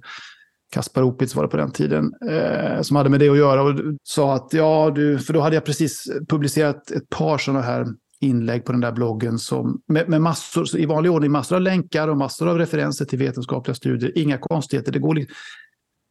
Kaspar 0.73 1.03
Opitz 1.03 1.35
var 1.35 1.43
det 1.43 1.49
på 1.49 1.57
den 1.57 1.71
tiden, 1.71 2.13
eh, 2.29 2.81
som 2.81 2.95
hade 2.95 3.09
med 3.09 3.19
det 3.19 3.29
att 3.29 3.37
göra 3.37 3.63
och 3.63 3.79
sa 4.03 4.33
att 4.35 4.53
ja, 4.53 4.91
du, 4.95 5.19
för 5.19 5.33
då 5.33 5.41
hade 5.41 5.55
jag 5.55 5.65
precis 5.65 6.11
publicerat 6.29 6.91
ett 6.91 7.09
par 7.09 7.37
sådana 7.37 7.61
här 7.61 7.87
inlägg 8.21 8.65
på 8.65 8.71
den 8.71 8.81
där 8.81 8.91
bloggen 8.91 9.39
som, 9.39 9.81
med, 9.87 10.09
med 10.09 10.21
massor, 10.21 10.77
i 10.77 10.85
vanlig 10.85 11.11
ordning 11.11 11.31
massor 11.31 11.55
av 11.55 11.61
länkar 11.61 12.07
och 12.07 12.17
massor 12.17 12.49
av 12.49 12.57
referenser 12.57 13.05
till 13.05 13.19
vetenskapliga 13.19 13.75
studier. 13.75 14.17
Inga 14.17 14.37
konstigheter, 14.37 14.91
det 14.91 14.99
går 14.99 15.15
liksom, 15.15 15.35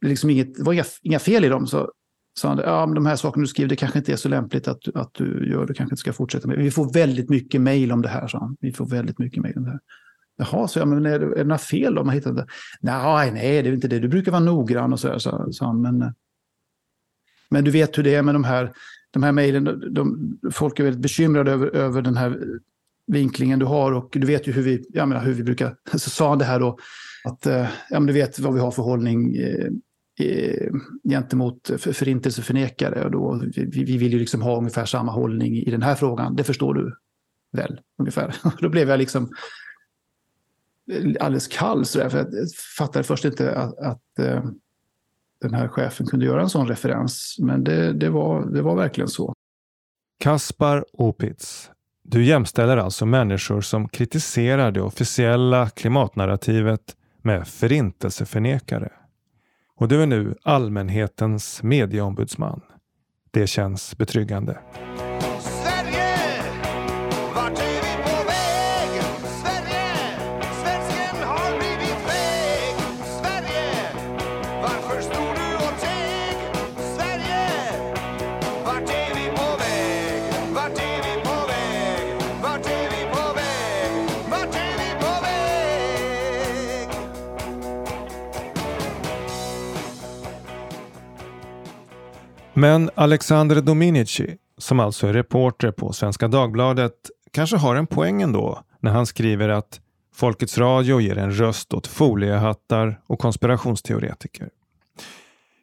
liksom 0.05 0.29
inget, 0.29 0.55
det 0.55 0.63
var 0.63 0.73
inga, 0.73 0.85
inga 1.01 1.19
fel 1.19 1.45
i 1.45 1.49
dem. 1.49 1.67
Så 1.67 1.91
sa 2.39 2.47
han, 2.47 2.57
ja, 2.57 2.85
men 2.85 2.95
de 2.95 3.05
här 3.05 3.15
sakerna 3.15 3.41
du 3.41 3.47
skriver, 3.47 3.69
det 3.69 3.75
kanske 3.75 3.99
inte 3.99 4.11
är 4.11 4.15
så 4.15 4.29
lämpligt 4.29 4.67
att, 4.67 4.95
att 4.95 5.13
du 5.13 5.49
gör, 5.51 5.65
du 5.65 5.73
kanske 5.73 5.93
inte 5.93 5.99
ska 5.99 6.13
fortsätta 6.13 6.47
med. 6.47 6.57
Vi 6.57 6.71
får 6.71 6.93
väldigt 6.93 7.29
mycket 7.29 7.61
mejl 7.61 7.91
om 7.91 8.01
det 8.01 8.09
här, 8.09 8.27
sa 8.27 8.39
han. 8.39 8.57
Vi 8.59 8.71
får 8.71 8.85
väldigt 8.85 9.19
mycket 9.19 9.43
mejl 9.43 9.57
om 9.57 9.63
det 9.63 9.69
här. 9.69 9.79
Jaha, 10.37 10.67
så 10.67 10.79
jag, 10.79 10.87
men 10.87 11.05
är 11.05 11.19
det, 11.19 11.25
är 11.25 11.35
det 11.35 11.43
några 11.43 11.57
fel 11.57 11.97
om 11.97 12.05
man 12.05 12.15
hittat 12.15 12.35
det? 12.35 12.45
Nej, 12.81 13.31
nej, 13.31 13.63
det 13.63 13.69
är 13.69 13.73
inte 13.73 13.87
det. 13.87 13.99
Du 13.99 14.07
brukar 14.07 14.31
vara 14.31 14.43
noggrann 14.43 14.93
och 14.93 14.99
så, 14.99 15.07
här, 15.07 15.17
sa, 15.17 15.47
sa 15.51 15.65
han. 15.65 15.81
Men, 15.81 16.01
eh, 16.01 16.11
men 17.49 17.63
du 17.63 17.71
vet 17.71 17.97
hur 17.97 18.03
det 18.03 18.15
är 18.15 18.21
med 18.21 18.35
de 18.35 18.43
här, 18.43 18.73
de 19.11 19.23
här 19.23 19.31
mejlen. 19.31 19.63
De, 19.63 19.93
de, 19.93 20.37
folk 20.51 20.79
är 20.79 20.83
väldigt 20.83 21.01
bekymrade 21.01 21.51
över, 21.51 21.67
över 21.67 22.01
den 22.01 22.17
här 22.17 22.39
vinklingen 23.07 23.59
du 23.59 23.65
har 23.65 23.91
och 23.91 24.09
du 24.11 24.27
vet 24.27 24.47
ju 24.47 24.51
hur 24.51 24.61
vi, 24.61 24.85
jag 24.89 25.07
menar, 25.07 25.23
hur 25.23 25.33
vi 25.33 25.43
brukar, 25.43 25.75
så 25.91 26.09
sa 26.09 26.29
han 26.29 26.37
det 26.37 26.45
här 26.45 26.59
då, 26.59 26.77
att 27.23 27.45
eh, 27.45 27.67
ja, 27.89 27.99
men 27.99 28.05
du 28.05 28.13
vet 28.13 28.39
vad 28.39 28.53
vi 28.53 28.59
har 28.59 28.71
för 28.71 28.83
hållning 28.83 29.35
eh, 29.35 29.69
Eh, 30.19 30.71
gentemot 31.09 31.71
förintelseförnekare. 31.77 33.05
Och 33.05 33.11
då, 33.11 33.41
vi, 33.55 33.83
vi 33.83 33.97
vill 33.97 34.13
ju 34.13 34.19
liksom 34.19 34.41
ha 34.41 34.57
ungefär 34.57 34.85
samma 34.85 35.11
hållning 35.11 35.55
i 35.55 35.71
den 35.71 35.81
här 35.81 35.95
frågan. 35.95 36.35
Det 36.35 36.43
förstår 36.43 36.73
du 36.73 36.95
väl, 37.51 37.79
ungefär. 37.97 38.35
Då 38.61 38.69
blev 38.69 38.89
jag 38.89 38.97
liksom 38.97 39.31
eh, 40.91 41.11
alldeles 41.19 41.47
kall, 41.47 41.85
så 41.85 41.99
där, 41.99 42.09
för 42.09 42.17
jag 42.17 42.27
fattade 42.77 43.03
först 43.03 43.25
inte 43.25 43.55
att, 43.55 43.79
att 43.79 44.19
eh, 44.19 44.43
den 45.41 45.53
här 45.53 45.67
chefen 45.67 46.07
kunde 46.07 46.25
göra 46.25 46.41
en 46.41 46.49
sån 46.49 46.67
referens. 46.67 47.35
Men 47.39 47.63
det, 47.63 47.93
det, 47.93 48.09
var, 48.09 48.45
det 48.45 48.61
var 48.61 48.75
verkligen 48.75 49.07
så. 49.07 49.33
Kaspar 50.19 50.85
Opitz. 50.93 51.71
Du 52.03 52.23
jämställer 52.23 52.77
alltså 52.77 53.05
människor 53.05 53.61
som 53.61 53.89
kritiserar 53.89 54.71
det 54.71 54.81
officiella 54.81 55.69
klimatnarrativet 55.69 56.95
med 57.21 57.47
förintelseförnekare. 57.47 58.91
Och 59.75 59.87
du 59.87 60.01
är 60.01 60.07
nu 60.07 60.35
allmänhetens 60.43 61.63
medieombudsman. 61.63 62.61
Det 63.31 63.47
känns 63.47 63.97
betryggande. 63.97 64.57
Men 92.63 92.89
Alexander 92.95 93.61
Dominici, 93.61 94.37
som 94.57 94.79
alltså 94.79 95.07
är 95.07 95.13
reporter 95.13 95.71
på 95.71 95.93
Svenska 95.93 96.27
Dagbladet, 96.27 96.93
kanske 97.31 97.57
har 97.57 97.75
en 97.75 97.87
poäng 97.87 98.21
ändå 98.21 98.63
när 98.79 98.91
han 98.91 99.05
skriver 99.05 99.49
att 99.49 99.81
Folkets 100.15 100.57
Radio 100.57 101.01
ger 101.01 101.17
en 101.17 101.31
röst 101.31 101.73
åt 101.73 101.87
foliehattar 101.87 103.01
och 103.07 103.19
konspirationsteoretiker. 103.19 104.49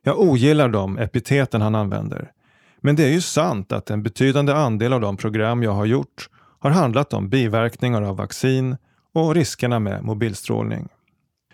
Jag 0.03 0.21
ogillar 0.21 0.69
de 0.69 0.99
epiteten 0.99 1.61
han 1.61 1.75
använder. 1.75 2.33
Men 2.81 2.97
det 2.97 3.05
är 3.05 3.13
ju 3.13 3.21
sant 3.21 3.73
att 3.73 3.91
en 3.91 4.03
betydande 4.03 4.53
andel 4.53 4.93
av 4.93 5.01
de 5.01 5.17
program 5.17 5.63
jag 5.63 5.73
har 5.73 5.87
gjort 5.87 6.29
har 6.59 6.71
handlat 6.71 7.13
om 7.13 7.29
biverkningar 7.29 8.03
av 8.03 8.17
vaccin 8.17 8.77
och 9.15 9.35
riskerna 9.35 9.79
med 9.79 10.05
mobilstrålning. 10.05 10.89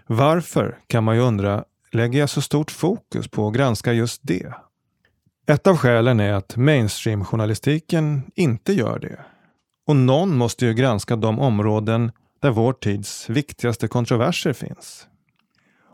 Varför, 0.07 0.79
kan 0.87 1.05
man 1.05 1.17
ju 1.17 1.23
undra, 1.23 1.65
lägger 1.93 2.19
jag 2.19 2.31
så 2.31 2.43
stort 2.43 2.71
fokus 2.71 3.29
på 3.29 3.49
att 3.49 3.55
granska 3.55 3.93
just 3.93 4.21
det? 4.25 4.53
Ett 5.49 5.67
av 5.67 5.77
skälen 5.77 6.21
är 6.21 6.33
att 6.33 6.57
mainstream-journalistiken 6.57 8.23
inte 8.35 8.73
gör 8.73 8.99
det. 8.99 9.19
Och 9.87 9.97
någon 9.97 10.37
måste 10.37 10.67
ju 10.67 10.75
granska 10.75 11.17
de 11.17 11.39
områden 11.39 12.13
där 12.43 12.51
vår 12.51 12.73
tids 12.73 13.31
viktigaste 13.31 13.89
kontroverser 13.89 14.53
finns. 14.53 15.07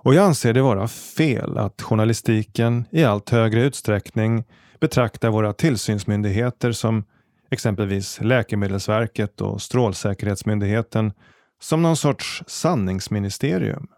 Och 0.04 0.14
jag 0.14 0.24
anser 0.24 0.52
det 0.52 0.62
vara 0.62 0.88
fel 0.88 1.58
att 1.58 1.82
journalistiken 1.82 2.84
i 2.90 3.04
allt 3.04 3.30
högre 3.30 3.64
utsträckning 3.64 4.44
betraktar 4.80 5.30
våra 5.30 5.52
tillsynsmyndigheter 5.52 6.72
som 6.72 7.04
exempelvis 7.50 8.20
Läkemedelsverket 8.20 9.40
och 9.40 9.62
Strålsäkerhetsmyndigheten 9.62 11.12
som 11.60 11.82
någon 11.82 11.96
sorts 11.96 12.42
sanningsministerium. 12.46 13.88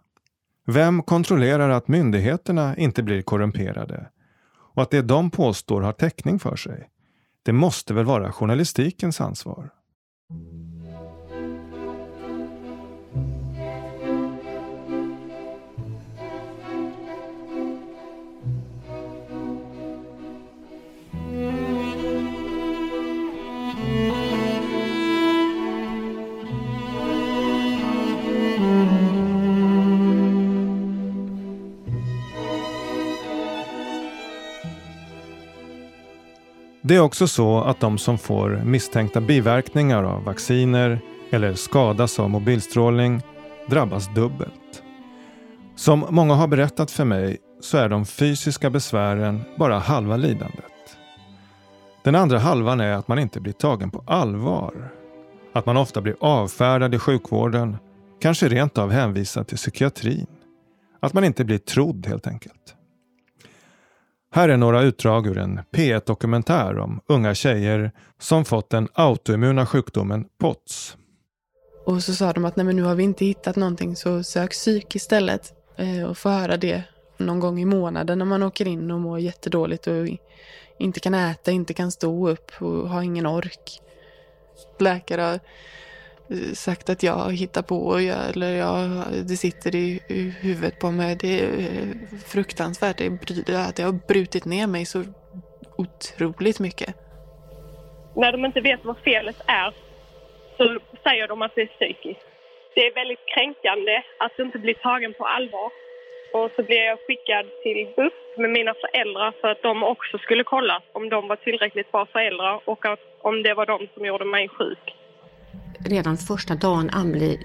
Vem 0.66 1.02
kontrollerar 1.02 1.70
att 1.70 1.88
myndigheterna 1.88 2.76
inte 2.76 3.02
blir 3.02 3.22
korrumperade? 3.22 4.06
Och 4.74 4.82
att 4.82 4.90
det 4.90 5.02
de 5.02 5.30
påstår 5.30 5.82
har 5.82 5.92
täckning 5.92 6.38
för 6.38 6.56
sig. 6.56 6.88
Det 7.42 7.52
måste 7.52 7.94
väl 7.94 8.04
vara 8.04 8.32
journalistikens 8.32 9.20
ansvar? 9.20 9.70
Det 36.86 36.96
är 36.96 37.00
också 37.00 37.26
så 37.26 37.60
att 37.60 37.80
de 37.80 37.98
som 37.98 38.18
får 38.18 38.62
misstänkta 38.64 39.20
biverkningar 39.20 40.02
av 40.02 40.24
vacciner 40.24 41.00
eller 41.30 41.54
skadas 41.54 42.18
av 42.18 42.30
mobilstrålning 42.30 43.22
drabbas 43.68 44.14
dubbelt. 44.14 44.82
Som 45.76 46.06
många 46.10 46.34
har 46.34 46.48
berättat 46.48 46.90
för 46.90 47.04
mig 47.04 47.36
så 47.60 47.78
är 47.78 47.88
de 47.88 48.06
fysiska 48.06 48.70
besvären 48.70 49.42
bara 49.58 49.78
halva 49.78 50.16
lidandet. 50.16 50.96
Den 52.02 52.14
andra 52.14 52.38
halvan 52.38 52.80
är 52.80 52.92
att 52.92 53.08
man 53.08 53.18
inte 53.18 53.40
blir 53.40 53.52
tagen 53.52 53.90
på 53.90 54.04
allvar. 54.06 54.88
Att 55.52 55.66
man 55.66 55.76
ofta 55.76 56.00
blir 56.00 56.16
avfärdad 56.20 56.94
i 56.94 56.98
sjukvården, 56.98 57.76
kanske 58.20 58.48
rent 58.48 58.78
av 58.78 58.90
hänvisad 58.90 59.46
till 59.46 59.56
psykiatrin. 59.56 60.26
Att 61.00 61.12
man 61.12 61.24
inte 61.24 61.44
blir 61.44 61.58
trodd 61.58 62.06
helt 62.06 62.26
enkelt. 62.26 62.73
Här 64.34 64.48
är 64.48 64.56
några 64.56 64.82
utdrag 64.82 65.26
ur 65.26 65.38
en 65.38 65.60
P1-dokumentär 65.72 66.78
om 66.78 67.00
unga 67.06 67.34
tjejer 67.34 67.92
som 68.18 68.44
fått 68.44 68.70
den 68.70 68.88
autoimmuna 68.94 69.66
sjukdomen 69.66 70.24
POTS. 70.38 70.96
Och 71.86 72.02
så 72.02 72.14
sa 72.14 72.32
de 72.32 72.44
att 72.44 72.56
nej 72.56 72.66
men 72.66 72.76
nu 72.76 72.82
har 72.82 72.94
vi 72.94 73.02
inte 73.02 73.24
hittat 73.24 73.56
någonting 73.56 73.96
så 73.96 74.22
sök 74.22 74.50
psyk 74.50 74.96
istället. 74.96 75.52
Eh, 75.76 76.04
och 76.04 76.18
få 76.18 76.28
höra 76.28 76.56
det 76.56 76.82
någon 77.16 77.40
gång 77.40 77.60
i 77.60 77.64
månaden 77.64 78.18
när 78.18 78.24
man 78.24 78.42
åker 78.42 78.68
in 78.68 78.90
och 78.90 79.00
mår 79.00 79.20
jättedåligt 79.20 79.86
och 79.86 80.06
inte 80.78 81.00
kan 81.00 81.14
äta, 81.14 81.50
inte 81.50 81.74
kan 81.74 81.92
stå 81.92 82.28
upp 82.28 82.50
och 82.58 82.88
har 82.88 83.02
ingen 83.02 83.26
ork. 83.26 83.80
Läkare 84.78 85.20
har 85.22 85.40
sagt 86.54 86.90
att 86.90 87.02
jag 87.02 87.32
hittar 87.32 87.62
på 87.62 87.96
eller 88.34 88.56
jag, 88.56 88.80
det 89.28 89.36
sitter 89.36 89.74
i, 89.74 90.00
huvudet 90.40 90.78
på 90.78 90.90
mig. 90.90 91.16
Det 91.20 91.40
är 91.40 91.58
eh, 91.58 92.18
fruktansvärt. 92.26 92.98
Det, 92.98 93.08
det 93.76 93.82
har 93.82 94.06
brutit 94.08 94.44
ner 94.44 94.66
mig 94.66 94.84
så 94.84 95.04
otroligt 95.76 96.60
mycket. 96.60 96.94
när 98.16 98.32
de 98.32 98.44
inte 98.44 98.60
vet 98.60 98.84
vad 98.84 98.98
felet 98.98 99.40
är 99.46 99.74
så 100.56 100.78
säger 101.02 101.28
de 101.28 101.42
att 101.42 101.54
det 101.54 101.62
är 101.62 101.66
psykiskt. 101.66 102.26
Det 102.74 102.86
är 102.86 102.94
väldigt 102.94 103.26
kränkande 103.34 104.02
att 104.18 104.38
inte 104.38 104.58
bli 104.58 104.74
tagen 104.74 105.14
på 105.18 105.26
allvar. 105.26 105.70
Och 106.32 106.50
så 106.56 106.62
blev 106.62 106.78
jag 106.78 106.98
skickad 107.06 107.46
till 107.62 107.92
BUP 107.96 108.38
med 108.38 108.50
mina 108.50 108.74
föräldrar 108.74 109.32
för 109.40 109.48
att 109.48 109.62
de 109.62 109.82
också 109.82 110.18
skulle 110.18 110.44
kolla 110.44 110.82
om 110.92 111.08
de 111.08 111.28
var 111.28 111.36
tillräckligt 111.36 111.92
bra 111.92 112.06
föräldrar 112.06 112.60
och 112.64 112.86
att, 112.86 113.00
om 113.20 113.42
det 113.42 113.54
var 113.54 113.66
de 113.66 113.88
som 113.94 114.06
gjorde 114.06 114.24
mig 114.24 114.48
sjuk 114.48 115.03
redan 115.84 116.16
första 116.16 116.54
dagen 116.54 116.90
hade, 116.90 117.36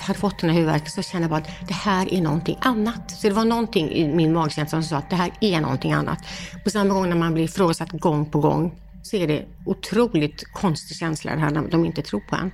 hade 0.00 0.18
fått 0.18 0.38
den 0.38 0.50
här 0.50 0.56
huvudvärken 0.56 0.90
så 0.90 1.02
kände 1.02 1.24
jag 1.24 1.30
bara 1.30 1.40
att 1.40 1.68
det 1.68 1.74
här 1.74 2.14
är 2.14 2.20
någonting 2.20 2.58
annat. 2.60 3.10
Så 3.10 3.28
det 3.28 3.34
var 3.34 3.44
någonting 3.44 3.90
i 3.90 4.14
min 4.14 4.32
magkänsla 4.32 4.82
som 4.82 4.88
sa 4.88 4.96
att 4.96 5.10
det 5.10 5.16
här 5.16 5.32
är 5.40 5.60
någonting 5.60 5.92
annat. 5.92 6.18
På 6.64 6.70
samma 6.70 6.94
gång 6.94 7.08
när 7.08 7.16
man 7.16 7.34
blir 7.34 7.44
ifrågasatt 7.44 7.92
gång 7.92 8.30
på 8.30 8.40
gång 8.40 8.74
så 9.02 9.16
är 9.16 9.26
det 9.26 9.44
otroligt 9.66 10.52
konstig 10.52 10.96
känsla 10.96 11.34
det 11.34 11.40
här 11.40 11.50
när 11.50 11.68
de 11.68 11.84
inte 11.84 12.02
tror 12.02 12.20
på 12.20 12.36
en. 12.36 12.50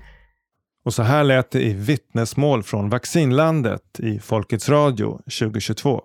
Och 0.85 0.95
så 0.95 1.03
här 1.03 1.25
lät 1.25 1.51
det 1.51 1.63
i 1.63 1.73
vittnesmål 1.73 2.63
från 2.63 2.91
vaccinlandet 2.91 4.01
i 4.01 4.19
Folkets 4.19 4.69
Radio 4.69 5.19
2022. 5.19 6.03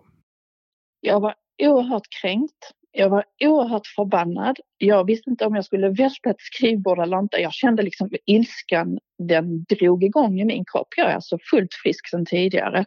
Jag 1.01 1.19
var 1.19 1.33
oerhört 1.63 2.07
kränkt. 2.21 2.71
Jag 2.91 3.09
var 3.09 3.23
oerhört 3.39 3.87
förbannad. 3.87 4.59
Jag 4.77 5.05
visste 5.05 5.29
inte 5.29 5.45
om 5.45 5.55
jag 5.55 5.65
skulle 5.65 5.89
välta 5.89 6.29
ett 6.29 6.39
skrivbord 6.41 6.99
eller 6.99 7.19
inte. 7.19 7.37
Jag 7.37 7.53
kände 7.53 7.83
liksom 7.83 8.09
ilskan, 8.25 8.99
den 9.17 9.63
drog 9.63 10.03
igång 10.03 10.39
i 10.39 10.45
min 10.45 10.65
kropp. 10.65 10.87
Jag 10.97 11.09
är 11.09 11.15
alltså 11.15 11.37
fullt 11.49 11.73
frisk 11.83 12.09
sedan 12.09 12.25
tidigare. 12.25 12.85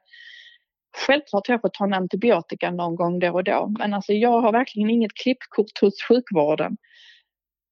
Självklart 0.97 1.49
har 1.49 1.55
jag 1.55 1.61
fått 1.61 1.75
ta 1.75 1.85
en 1.85 1.95
antibiotika 1.95 2.71
någon 2.71 2.97
gång 2.97 3.19
då 3.19 3.33
och 3.33 3.45
då, 3.45 3.75
men 3.79 3.95
alltså 3.95 4.13
jag 4.13 4.41
har 4.41 4.53
verkligen 4.53 4.91
inget 4.91 5.15
klippkort 5.15 5.81
hos 5.81 5.95
sjukvården. 6.09 6.77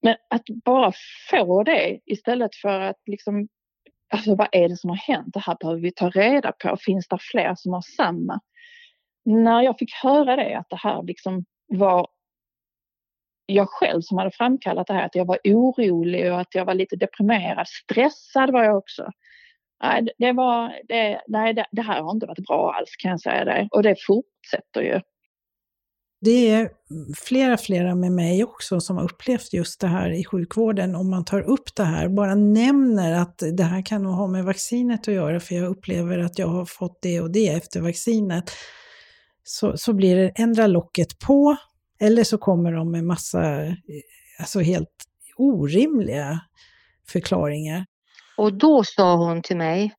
Men 0.03 0.17
att 0.31 0.43
bara 0.65 0.93
få 1.31 1.63
det 1.63 1.99
istället 2.07 2.55
för 2.55 2.81
att 2.81 2.97
liksom, 3.07 3.49
alltså 4.15 4.35
vad 4.35 4.49
är 4.53 4.69
det 4.69 4.77
som 4.77 4.91
har 4.91 4.97
hänt? 4.97 5.35
Det 5.35 5.41
här 5.41 5.57
behöver 5.61 5.81
vi 5.81 5.93
ta 5.93 6.11
reda 6.11 6.53
på. 6.53 6.77
Finns 6.77 7.09
det 7.09 7.19
fler 7.21 7.55
som 7.55 7.73
har 7.73 7.83
samma? 7.97 8.41
När 9.25 9.63
jag 9.63 9.79
fick 9.79 9.95
höra 10.03 10.37
det, 10.37 10.59
att 10.59 10.69
det 10.71 10.77
här 10.77 11.03
liksom 11.03 11.45
var 11.67 12.07
jag 13.47 13.69
själv 13.69 14.01
som 14.01 14.19
hade 14.19 14.31
framkallat 14.31 14.87
det 14.87 14.95
här, 14.95 15.07
att 15.07 15.15
jag 15.15 15.25
var 15.25 15.39
orolig 15.45 16.33
och 16.33 16.41
att 16.41 16.55
jag 16.55 16.65
var 16.65 16.75
lite 16.75 16.97
deprimerad. 16.97 17.69
Stressad 17.69 18.53
var 18.53 18.65
jag 18.65 18.77
också. 18.77 19.11
Nej, 19.83 20.09
det, 20.19 20.33
var, 20.33 20.73
det, 20.89 21.23
nej, 21.27 21.55
det, 21.55 21.67
det 21.71 21.83
här 21.83 22.03
har 22.03 22.11
inte 22.11 22.27
varit 22.27 22.47
bra 22.47 22.75
alls 22.75 22.97
kan 22.99 23.11
jag 23.11 23.21
säga 23.21 23.45
dig. 23.45 23.69
Och 23.71 23.83
det 23.83 23.97
fortsätter 24.07 24.81
ju. 24.81 25.01
Det 26.21 26.51
är 26.51 26.71
flera, 27.17 27.57
flera 27.57 27.95
med 27.95 28.13
mig 28.13 28.45
också 28.45 28.81
som 28.81 28.97
har 28.97 29.05
upplevt 29.05 29.53
just 29.53 29.81
det 29.81 29.87
här 29.87 30.11
i 30.11 30.25
sjukvården. 30.25 30.95
Om 30.95 31.11
man 31.11 31.25
tar 31.25 31.41
upp 31.41 31.75
det 31.77 31.85
här, 31.85 32.09
bara 32.09 32.35
nämner 32.35 33.13
att 33.13 33.43
det 33.53 33.65
här 33.65 33.87
kan 33.87 34.03
nog 34.03 34.13
ha 34.13 34.27
med 34.27 34.45
vaccinet 34.45 35.09
att 35.09 35.15
göra, 35.15 35.41
för 35.41 35.55
jag 35.55 35.69
upplever 35.69 36.19
att 36.19 36.39
jag 36.39 36.47
har 36.47 36.65
fått 36.65 36.99
det 37.03 37.21
och 37.21 37.31
det 37.31 37.49
efter 37.49 37.81
vaccinet. 37.81 38.51
Så, 39.45 39.77
så 39.77 39.93
blir 39.93 40.17
det 40.17 40.29
ändra 40.29 40.67
locket 40.67 41.19
på, 41.19 41.57
eller 42.03 42.25
så 42.25 42.39
kommer 42.39 42.73
de 42.73 42.91
med 42.91 43.05
massa, 43.05 43.41
alltså 44.39 44.61
helt 44.61 45.05
orimliga 45.37 46.41
förklaringar. 47.09 47.87
Och 48.37 48.55
då 48.55 48.85
sa 48.85 49.17
hon 49.17 49.43
till 49.43 49.57
mig, 49.57 49.95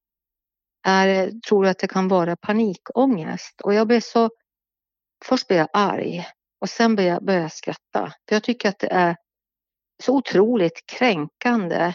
är, 0.87 1.31
tror 1.47 1.63
du 1.63 1.69
att 1.69 1.79
det 1.79 1.87
kan 1.87 2.07
vara 2.07 2.35
panikångest? 2.35 3.61
Och 3.61 3.73
jag 3.73 3.87
blev 3.87 3.99
så, 3.99 4.29
först 5.25 5.47
blev 5.47 5.59
jag 5.59 5.69
arg 5.73 6.25
och 6.61 6.69
sen 6.69 6.95
började 6.95 7.13
jag, 7.13 7.25
började 7.25 7.43
jag 7.43 7.51
skratta. 7.51 8.13
För 8.27 8.35
jag 8.35 8.43
tycker 8.43 8.69
att 8.69 8.79
det 8.79 8.91
är 8.91 9.15
så 10.03 10.15
otroligt 10.15 10.85
kränkande 10.85 11.93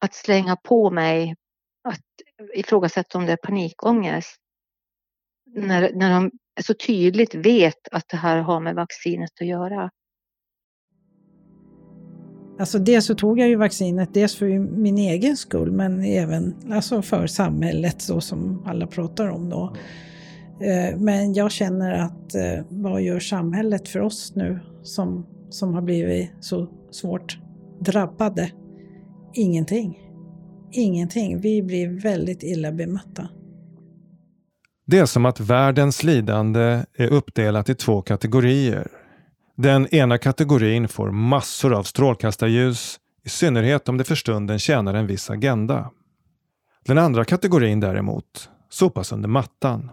att 0.00 0.14
slänga 0.14 0.56
på 0.56 0.90
mig 0.90 1.34
att 1.88 2.00
ifrågasätta 2.54 3.18
om 3.18 3.26
det 3.26 3.32
är 3.32 3.36
panikångest. 3.36 4.36
När, 5.46 5.92
när 5.94 6.10
de 6.10 6.30
så 6.60 6.74
tydligt 6.74 7.34
vet 7.34 7.88
att 7.92 8.08
det 8.08 8.16
här 8.16 8.38
har 8.38 8.60
med 8.60 8.74
vaccinet 8.74 9.30
att 9.40 9.46
göra. 9.46 9.90
Alltså 12.58 12.78
dels 12.78 13.06
så 13.06 13.14
tog 13.14 13.38
jag 13.38 13.48
ju 13.48 13.56
vaccinet, 13.56 14.14
dels 14.14 14.36
för 14.36 14.58
min 14.58 14.98
egen 14.98 15.36
skull, 15.36 15.72
men 15.72 16.04
även 16.04 16.54
alltså 16.70 17.02
för 17.02 17.26
samhället 17.26 18.02
så 18.02 18.20
som 18.20 18.62
alla 18.66 18.86
pratar 18.86 19.28
om 19.28 19.48
då. 19.48 19.76
Eh, 20.60 20.98
men 20.98 21.34
jag 21.34 21.52
känner 21.52 21.92
att 21.92 22.34
eh, 22.34 22.64
vad 22.68 23.02
gör 23.02 23.20
samhället 23.20 23.88
för 23.88 24.00
oss 24.00 24.32
nu 24.36 24.60
som, 24.82 25.26
som 25.50 25.74
har 25.74 25.82
blivit 25.82 26.30
så 26.40 26.68
svårt 26.90 27.38
drabbade? 27.80 28.50
Ingenting. 29.34 29.98
Ingenting. 30.72 31.40
Vi 31.40 31.62
blir 31.62 31.88
väldigt 32.02 32.42
illa 32.42 32.72
bemötta. 32.72 33.28
Det 34.92 34.98
är 34.98 35.06
som 35.06 35.26
att 35.26 35.40
världens 35.40 36.02
lidande 36.02 36.84
är 36.96 37.08
uppdelat 37.08 37.68
i 37.68 37.74
två 37.74 38.02
kategorier. 38.02 38.88
Den 39.56 39.94
ena 39.94 40.18
kategorin 40.18 40.88
får 40.88 41.10
massor 41.10 41.74
av 41.74 41.82
strålkastarljus, 41.82 43.00
i 43.24 43.28
synnerhet 43.28 43.88
om 43.88 43.98
det 43.98 44.04
för 44.04 44.14
stunden 44.14 44.58
tjänar 44.58 44.94
en 44.94 45.06
viss 45.06 45.30
agenda. 45.30 45.90
Den 46.84 46.98
andra 46.98 47.24
kategorin 47.24 47.80
däremot 47.80 48.50
sopas 48.70 49.12
under 49.12 49.28
mattan. 49.28 49.90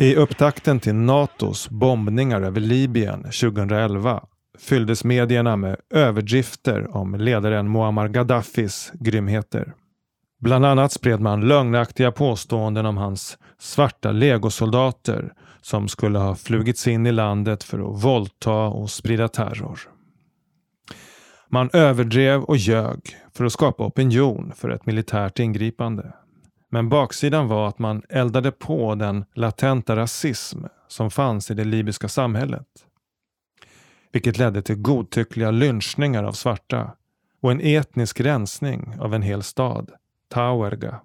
I 0.00 0.14
upptakten 0.16 0.80
till 0.80 0.94
Natos 0.94 1.70
bombningar 1.70 2.42
över 2.42 2.60
Libyen 2.60 3.22
2011 3.22 4.24
fylldes 4.58 5.04
medierna 5.04 5.56
med 5.56 5.76
överdrifter 5.94 6.96
om 6.96 7.14
ledaren 7.14 7.72
Muammar 7.72 8.08
Gaddafis 8.08 8.92
grymheter. 8.94 9.74
Bland 10.40 10.66
annat 10.66 10.92
spred 10.92 11.20
man 11.20 11.48
lögnaktiga 11.48 12.12
påståenden 12.12 12.86
om 12.86 12.96
hans 12.96 13.38
svarta 13.58 14.12
legosoldater 14.12 15.32
som 15.60 15.88
skulle 15.88 16.18
ha 16.18 16.34
flugits 16.34 16.86
in 16.86 17.06
i 17.06 17.12
landet 17.12 17.64
för 17.64 17.78
att 17.78 18.04
våldta 18.04 18.52
och 18.52 18.90
sprida 18.90 19.28
terror. 19.28 19.80
Man 21.50 21.70
överdrev 21.72 22.42
och 22.42 22.56
ljög 22.56 23.00
för 23.34 23.44
att 23.44 23.52
skapa 23.52 23.84
opinion 23.84 24.52
för 24.56 24.68
ett 24.68 24.86
militärt 24.86 25.38
ingripande. 25.38 26.12
Men 26.68 26.88
baksidan 26.88 27.48
var 27.48 27.68
att 27.68 27.78
man 27.78 28.02
eldade 28.08 28.52
på 28.52 28.94
den 28.94 29.24
latenta 29.34 29.96
rasism 29.96 30.64
som 30.88 31.10
fanns 31.10 31.50
i 31.50 31.54
det 31.54 31.64
libyska 31.64 32.08
samhället. 32.08 32.66
Vilket 34.12 34.38
ledde 34.38 34.62
till 34.62 34.76
godtyckliga 34.76 35.50
lynchningar 35.50 36.24
av 36.24 36.32
svarta 36.32 36.92
och 37.40 37.50
en 37.50 37.60
etnisk 37.60 38.20
rensning 38.20 38.96
av 39.00 39.14
en 39.14 39.22
hel 39.22 39.42
stad, 39.42 39.90
Tauerga. 40.28 41.00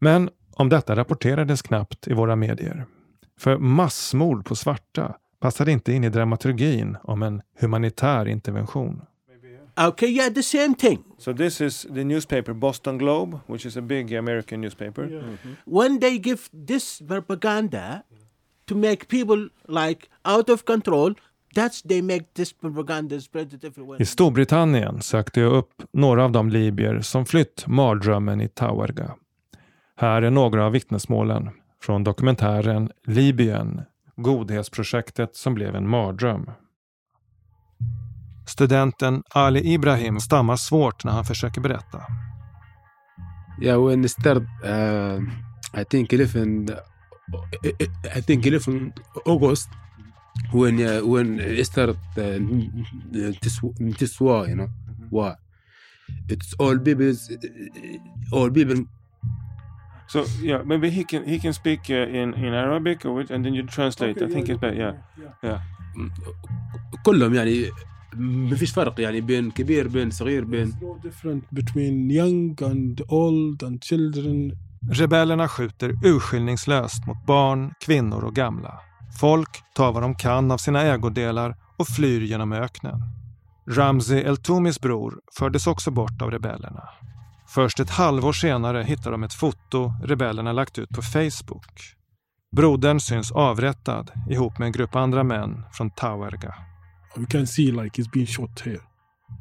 Men 0.00 0.30
om 0.54 0.68
detta 0.68 0.96
rapporterades 0.96 1.62
knappt 1.62 2.08
i 2.08 2.12
våra 2.12 2.36
medier. 2.36 2.86
För 3.38 3.58
massmord 3.58 4.44
på 4.44 4.56
svarta 4.56 5.16
passade 5.40 5.72
inte 5.72 5.92
in 5.92 6.04
i 6.04 6.08
dramaturgin 6.08 6.96
om 7.02 7.22
en 7.22 7.42
humanitär 7.60 8.28
intervention. 8.28 9.02
Okay, 9.78 10.08
yeah, 10.08 10.28
the 10.28 10.42
same 10.42 10.74
thing. 10.74 11.04
So 11.18 11.32
this 11.32 11.60
is 11.60 11.86
the 11.94 12.04
newspaper 12.04 12.54
Boston 12.54 12.98
Globe, 12.98 13.40
which 13.46 13.66
is 13.66 13.76
a 13.76 13.82
big 13.82 14.12
American 14.12 14.60
newspaper. 14.60 15.08
When 15.64 16.00
they 16.00 16.18
give 16.18 16.50
this 16.66 17.02
propaganda 17.08 18.02
to 18.66 18.74
make 18.74 19.08
people 19.08 19.48
like 19.68 20.08
out 20.24 20.50
of 20.50 20.64
control, 20.64 21.14
that's 21.54 21.82
they 21.82 22.02
make 22.02 22.24
this 22.34 22.52
propaganda 22.52 23.20
spread 23.20 23.52
it 23.52 23.64
everywhere. 23.64 24.02
I 24.02 24.04
Storbritannien 24.04 25.02
sökte 25.02 25.40
jag 25.40 25.52
upp 25.52 25.82
några 25.92 26.24
av 26.24 26.32
de 26.32 26.50
libyer 26.50 27.00
som 27.00 27.26
flytt 27.26 27.66
mardrömmen 27.66 28.40
i 28.40 28.48
Tauerga. 28.48 29.14
Här 29.96 30.22
är 30.22 30.30
några 30.30 30.66
av 30.66 30.72
vittnesmålen 30.72 31.50
från 31.82 32.04
dokumentären 32.04 32.90
Libyen, 33.06 33.82
godhetsprojektet 34.16 35.36
som 35.36 35.54
blev 35.54 35.76
en 35.76 35.88
mardröm. 35.88 36.50
Studenten 38.45 39.23
Ali 39.29 39.73
Ibrahim 39.73 40.19
stammar 40.19 40.55
svårt 40.55 41.03
när 41.03 41.11
han 41.11 41.25
försöker 41.25 41.61
berätta. 41.61 42.01
Yeah, 43.61 43.85
when 43.85 44.05
it 44.05 44.11
started, 44.11 44.47
uh, 44.63 45.19
I 45.81 45.85
think 45.85 46.13
11, 46.13 46.69
I 48.15 48.21
think 48.21 48.45
11 48.45 48.93
August, 49.25 49.69
when 50.53 50.79
uh, 50.79 51.01
when 51.01 51.39
it 51.39 51.65
started 51.65 51.97
uh, 52.17 52.39
this 53.41 53.59
this 53.99 54.21
war, 54.21 54.47
you 54.47 54.55
know, 54.55 54.69
war. 55.11 55.35
It's 56.29 56.53
all 56.59 56.77
people, 56.77 57.13
all 58.31 58.49
people. 58.51 58.85
So 60.07 60.25
yeah, 60.41 60.61
maybe 60.63 60.89
he 60.89 61.03
can 61.03 61.25
he 61.25 61.39
can 61.39 61.53
speak 61.53 61.89
uh, 61.89 62.07
in 62.07 62.33
in 62.33 62.53
Arabic 62.53 63.05
or 63.05 63.13
which, 63.13 63.31
and 63.31 63.43
then 63.43 63.53
you 63.53 63.63
translate. 63.63 64.21
I 64.21 64.27
think 64.27 64.49
it's 64.49 64.59
better. 64.59 64.75
Yeah, 64.75 64.93
yeah. 65.43 65.59
كلهم 67.03 67.33
يعني 67.33 67.71
ما 68.15 68.55
فيش 68.55 68.71
فرق 68.71 68.99
يعني 68.99 69.21
بين 69.21 69.51
كبير 69.51 69.87
بين 69.87 70.11
صغير 70.11 70.43
بين 70.43 70.71
no 70.71 71.07
different 71.07 71.43
between 71.49 72.09
young 72.09 72.63
and 72.63 73.01
old 73.07 73.63
and 73.63 73.83
children. 73.83 74.51
Rebellerna 74.91 75.47
skjuter 75.47 75.93
urskillningslöst 76.05 77.07
mot 77.07 77.25
barn, 77.25 77.73
kvinnor 77.79 78.23
och 78.23 78.35
gamla. 78.35 78.79
Folk 79.19 79.49
tar 79.75 79.91
vad 79.91 80.03
de 80.03 80.15
kan 80.15 80.51
av 80.51 80.57
sina 80.57 80.81
ägodelar 80.81 81.55
och 81.77 81.87
flyr 81.87 82.21
genom 82.21 82.53
öknen. 82.53 83.01
Ramzi 83.69 84.17
El-Toumis 84.17 84.81
bror 84.81 85.19
fördes 85.37 85.67
också 85.67 85.91
bort 85.91 86.21
av 86.21 86.31
rebellerna. 86.31 86.89
Först 87.47 87.79
ett 87.79 87.89
halvår 87.89 88.33
senare 88.33 88.83
hittar 88.83 89.11
de 89.11 89.23
ett 89.23 89.33
foto 89.33 89.93
rebellerna 90.03 90.51
lagt 90.51 90.79
ut 90.79 90.89
på 90.89 91.01
Facebook. 91.01 91.95
Brodern 92.55 92.99
syns 92.99 93.31
avrättad 93.31 94.11
ihop 94.29 94.59
med 94.59 94.65
en 94.65 94.71
grupp 94.71 94.95
andra 94.95 95.23
män 95.23 95.63
från 95.71 95.89
Tawerga. 95.89 96.55
We 97.16 97.26
can 97.26 97.46
see 97.46 97.72
like 97.72 97.96
he's 97.96 98.10
been 98.10 98.26
shot 98.26 98.62
here. 98.64 98.80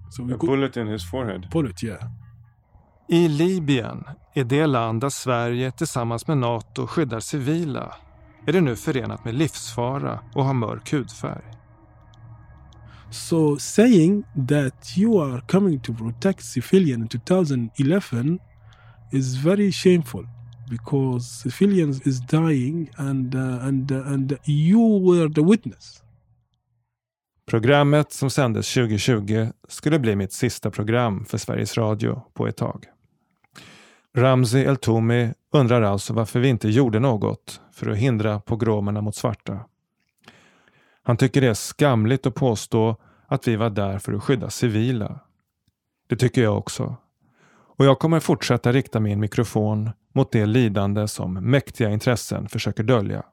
So 0.10 0.24
we 0.24 0.34
A 0.34 0.38
bullet 0.38 0.78
in 0.78 0.88
his 0.88 1.10
forehead. 1.10 1.48
Bullet, 1.52 1.84
yeah. 1.84 2.04
I 3.10 3.28
Libyen, 3.28 4.04
är 4.34 4.44
det 4.44 4.66
land 4.66 5.02
där 5.02 5.10
Sverige 5.10 5.72
tillsammans 5.72 6.28
med 6.28 6.38
Nato 6.38 6.88
skyddar 6.88 7.20
civila, 7.20 7.96
är 8.48 8.54
det 8.54 8.62
nu 8.62 8.76
förenat 8.76 9.26
med 9.26 9.36
livsfara 9.36 10.20
och 10.34 10.46
har 10.46 10.54
mörk 10.54 10.94
hudfärg. 10.94 11.44
So 13.10 13.58
saying 13.60 14.24
that 14.48 14.98
you 14.98 15.22
are 15.22 15.42
coming 15.42 15.80
to 15.80 15.94
protect 15.94 16.44
civilian 16.46 17.02
in 17.02 17.08
2011 17.08 18.40
is 19.12 19.36
very 19.36 19.72
shameful 19.72 20.28
because 20.70 21.50
civilians 21.50 22.08
is 22.08 22.20
dying 22.22 22.90
and 22.98 23.36
uh, 23.36 23.66
and 23.66 23.92
uh, 23.92 24.14
and 24.14 24.38
you 24.46 25.00
were 25.00 25.30
the 25.34 25.42
witness. 25.42 26.01
Programmet 27.52 28.12
som 28.12 28.30
sändes 28.30 28.74
2020 28.74 29.48
skulle 29.68 30.00
bli 30.00 30.16
mitt 30.16 30.34
sista 30.34 30.72
program 30.72 31.26
för 31.26 31.38
Sveriges 31.38 31.78
Radio 31.78 32.22
på 32.34 32.48
ett 32.48 32.58
tag. 32.58 32.86
Ramzi 34.16 34.60
El-Toumi 34.60 35.34
undrar 35.54 35.82
alltså 35.82 36.14
varför 36.14 36.40
vi 36.40 36.48
inte 36.48 36.70
gjorde 36.70 37.00
något 37.00 37.62
för 37.72 37.92
att 37.92 37.98
hindra 37.98 38.40
pogromerna 38.40 39.02
mot 39.02 39.16
svarta. 39.16 39.60
Han 41.04 41.18
tycker 41.18 41.42
det 41.42 41.48
är 41.48 41.54
skamligt 41.54 42.26
att 42.26 42.36
påstå 42.36 42.96
att 43.28 43.48
vi 43.48 43.56
var 43.56 43.70
där 43.70 44.00
för 44.00 44.14
att 44.14 44.24
skydda 44.24 44.50
civila. 44.50 45.20
Det 46.10 46.16
tycker 46.16 46.44
jag 46.44 46.58
också. 46.58 46.96
Och 47.78 47.86
jag 47.86 48.00
kommer 48.00 48.20
fortsätta 48.20 48.72
rikta 48.72 49.00
min 49.00 49.20
mikrofon 49.20 49.90
mot 50.14 50.32
det 50.32 50.46
lidande 50.46 51.08
som 51.08 51.34
mäktiga 51.34 51.90
intressen 51.90 52.50
försöker 52.50 52.84
dölja. 52.84 53.24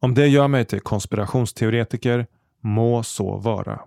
Om 0.00 0.14
det 0.14 0.26
gör 0.26 0.48
mig 0.48 0.64
till 0.64 0.80
konspirationsteoretiker, 0.80 2.26
må 2.60 3.02
så 3.02 3.36
vara. 3.36 3.78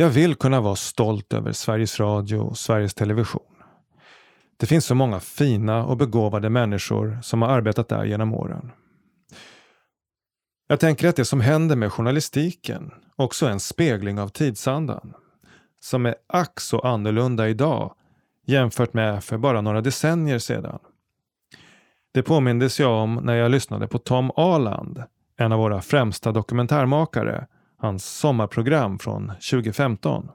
Jag 0.00 0.08
vill 0.08 0.34
kunna 0.34 0.60
vara 0.60 0.76
stolt 0.76 1.32
över 1.32 1.52
Sveriges 1.52 2.00
Radio 2.00 2.36
och 2.36 2.58
Sveriges 2.58 2.94
Television. 2.94 3.54
Det 4.56 4.66
finns 4.66 4.84
så 4.84 4.94
många 4.94 5.20
fina 5.20 5.84
och 5.84 5.96
begåvade 5.96 6.50
människor 6.50 7.18
som 7.22 7.42
har 7.42 7.48
arbetat 7.48 7.88
där 7.88 8.04
genom 8.04 8.34
åren. 8.34 8.72
Jag 10.68 10.80
tänker 10.80 11.08
att 11.08 11.16
det 11.16 11.24
som 11.24 11.40
händer 11.40 11.76
med 11.76 11.92
journalistiken 11.92 12.90
också 13.16 13.46
är 13.46 13.50
en 13.50 13.60
spegling 13.60 14.20
av 14.20 14.28
tidsandan. 14.28 15.14
Som 15.80 16.06
är 16.06 16.14
ack 16.26 16.60
så 16.60 16.80
annorlunda 16.80 17.48
idag 17.48 17.94
jämfört 18.46 18.94
med 18.94 19.24
för 19.24 19.38
bara 19.38 19.60
några 19.60 19.80
decennier 19.80 20.38
sedan. 20.38 20.78
Det 22.12 22.22
påmindes 22.22 22.80
jag 22.80 22.92
om 22.92 23.14
när 23.14 23.34
jag 23.34 23.50
lyssnade 23.50 23.86
på 23.86 23.98
Tom 23.98 24.30
Aland, 24.36 25.02
en 25.36 25.52
av 25.52 25.58
våra 25.58 25.82
främsta 25.82 26.32
dokumentärmakare, 26.32 27.46
hans 27.78 28.04
sommarprogram 28.04 28.98
från 28.98 29.32
2015. 29.50 30.28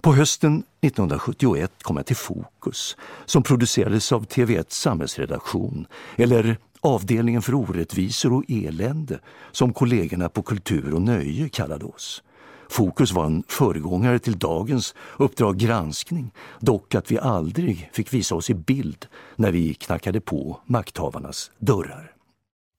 På 0.00 0.12
hösten 0.12 0.62
1971 0.80 1.72
kom 1.82 1.96
jag 1.96 2.06
till 2.06 2.16
Fokus 2.16 2.96
som 3.24 3.42
producerades 3.42 4.12
av 4.12 4.26
TV1 4.26 4.64
Samhällsredaktion 4.68 5.86
eller 6.16 6.56
Avdelningen 6.80 7.42
för 7.42 7.54
orättvisor 7.54 8.32
och 8.32 8.44
elände 8.48 9.18
som 9.52 9.72
kollegorna 9.72 10.28
på 10.28 10.42
Kultur 10.42 10.94
och 10.94 11.02
nöje 11.02 11.48
kallade 11.48 11.84
oss. 11.84 12.22
Fokus 12.68 13.12
var 13.12 13.26
en 13.26 13.44
föregångare 13.48 14.18
till 14.18 14.38
dagens 14.38 14.94
Uppdrag 15.16 15.56
granskning, 15.56 16.30
dock 16.60 16.94
att 16.94 17.10
vi 17.10 17.18
aldrig 17.18 17.90
fick 17.92 18.12
visa 18.12 18.34
oss 18.34 18.50
i 18.50 18.54
bild 18.54 19.06
när 19.36 19.52
vi 19.52 19.74
knackade 19.74 20.20
på 20.20 20.60
makthavarnas 20.66 21.50
dörrar. 21.58 22.17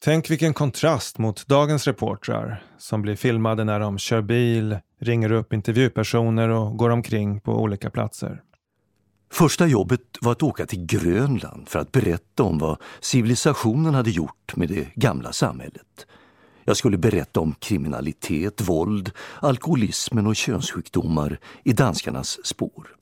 Tänk 0.01 0.31
vilken 0.31 0.53
kontrast 0.53 1.17
mot 1.17 1.47
dagens 1.47 1.87
reportrar 1.87 2.63
som 2.77 3.01
blir 3.01 3.15
filmade 3.15 3.63
när 3.63 3.79
de 3.79 3.97
kör 3.97 4.21
bil, 4.21 4.77
ringer 4.99 5.31
upp 5.31 5.53
intervjupersoner 5.53 6.49
och 6.49 6.77
går 6.77 6.89
omkring 6.89 7.39
på 7.39 7.61
olika 7.61 7.89
platser. 7.89 8.41
Första 9.31 9.67
jobbet 9.67 10.01
var 10.21 10.31
att 10.31 10.43
åka 10.43 10.65
till 10.65 10.85
Grönland 10.85 11.69
för 11.69 11.79
att 11.79 11.91
berätta 11.91 12.43
om 12.43 12.57
vad 12.57 12.77
civilisationen 12.99 13.93
hade 13.93 14.09
gjort 14.09 14.55
med 14.55 14.69
det 14.69 14.87
gamla 14.95 15.33
samhället. 15.33 16.07
Jag 16.63 16.77
skulle 16.77 16.97
berätta 16.97 17.39
om 17.39 17.55
kriminalitet, 17.59 18.61
våld, 18.61 19.11
alkoholismen 19.41 20.27
och 20.27 20.35
könssjukdomar 20.35 21.39
i 21.63 21.73
danskarnas 21.73 22.45
spår. 22.45 22.95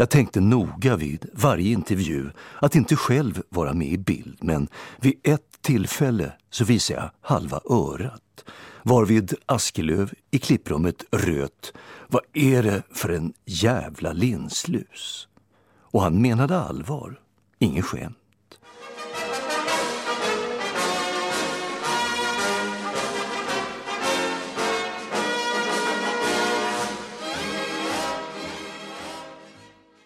Jag 0.00 0.10
tänkte 0.10 0.40
noga 0.40 0.96
vid 0.96 1.26
varje 1.32 1.72
intervju 1.72 2.30
att 2.60 2.74
inte 2.74 2.96
själv 2.96 3.42
vara 3.48 3.74
med 3.74 3.88
i 3.88 3.98
bild 3.98 4.38
men 4.40 4.68
vid 5.00 5.14
ett 5.22 5.58
tillfälle 5.60 6.32
så 6.50 6.64
visade 6.64 7.00
jag 7.00 7.10
halva 7.20 7.60
örat 7.70 8.44
varvid 8.82 9.34
Askelöv 9.46 10.12
i 10.30 10.38
klipprummet 10.38 11.04
röt 11.10 11.72
Vad 12.08 12.22
är 12.32 12.62
det 12.62 12.82
för 12.90 13.08
en 13.08 13.32
jävla 13.44 14.12
linslus? 14.12 15.28
Och 15.80 16.02
han 16.02 16.22
menade 16.22 16.58
allvar, 16.58 17.20
ingen 17.58 17.82
skämt. 17.82 18.19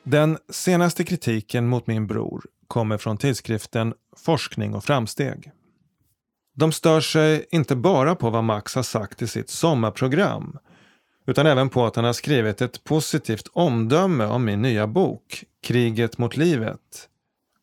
Den 0.04 0.38
senaste 0.48 1.04
kritiken 1.04 1.66
mot 1.66 1.86
min 1.86 2.06
bror 2.06 2.46
kommer 2.68 2.98
från 2.98 3.16
tidskriften 3.16 3.94
Forskning 4.16 4.74
och 4.74 4.84
framsteg. 4.84 5.50
De 6.54 6.72
stör 6.72 7.00
sig 7.00 7.46
inte 7.50 7.76
bara 7.76 8.14
på 8.14 8.30
vad 8.30 8.44
Max 8.44 8.74
har 8.74 8.82
sagt 8.82 9.22
i 9.22 9.26
sitt 9.26 9.50
sommarprogram 9.50 10.58
utan 11.26 11.46
även 11.46 11.68
på 11.68 11.86
att 11.86 11.96
han 11.96 12.04
har 12.04 12.12
skrivit 12.12 12.62
ett 12.62 12.84
positivt 12.84 13.48
omdöme 13.52 14.24
om 14.24 14.44
min 14.44 14.62
nya 14.62 14.86
bok 14.86 15.44
Kriget 15.62 16.18
mot 16.18 16.36
livet. 16.36 17.08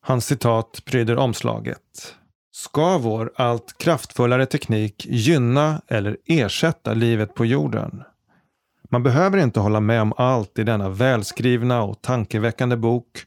Hans 0.01 0.25
citat 0.25 0.81
pryder 0.85 1.17
omslaget. 1.17 2.15
Ska 2.51 2.97
vår 2.97 3.31
allt 3.35 3.77
kraftfullare 3.77 4.45
teknik 4.45 5.05
gynna 5.05 5.81
eller 5.87 6.17
ersätta 6.25 6.93
livet 6.93 7.33
på 7.33 7.45
jorden? 7.45 8.03
Man 8.93 9.03
behöver 9.03 9.37
inte 9.37 9.59
hålla 9.59 9.79
med 9.79 10.01
om 10.01 10.13
allt 10.17 10.59
i 10.59 10.63
denna 10.63 10.89
välskrivna 10.89 11.83
och 11.83 12.01
tankeväckande 12.01 12.75
bok 12.75 13.25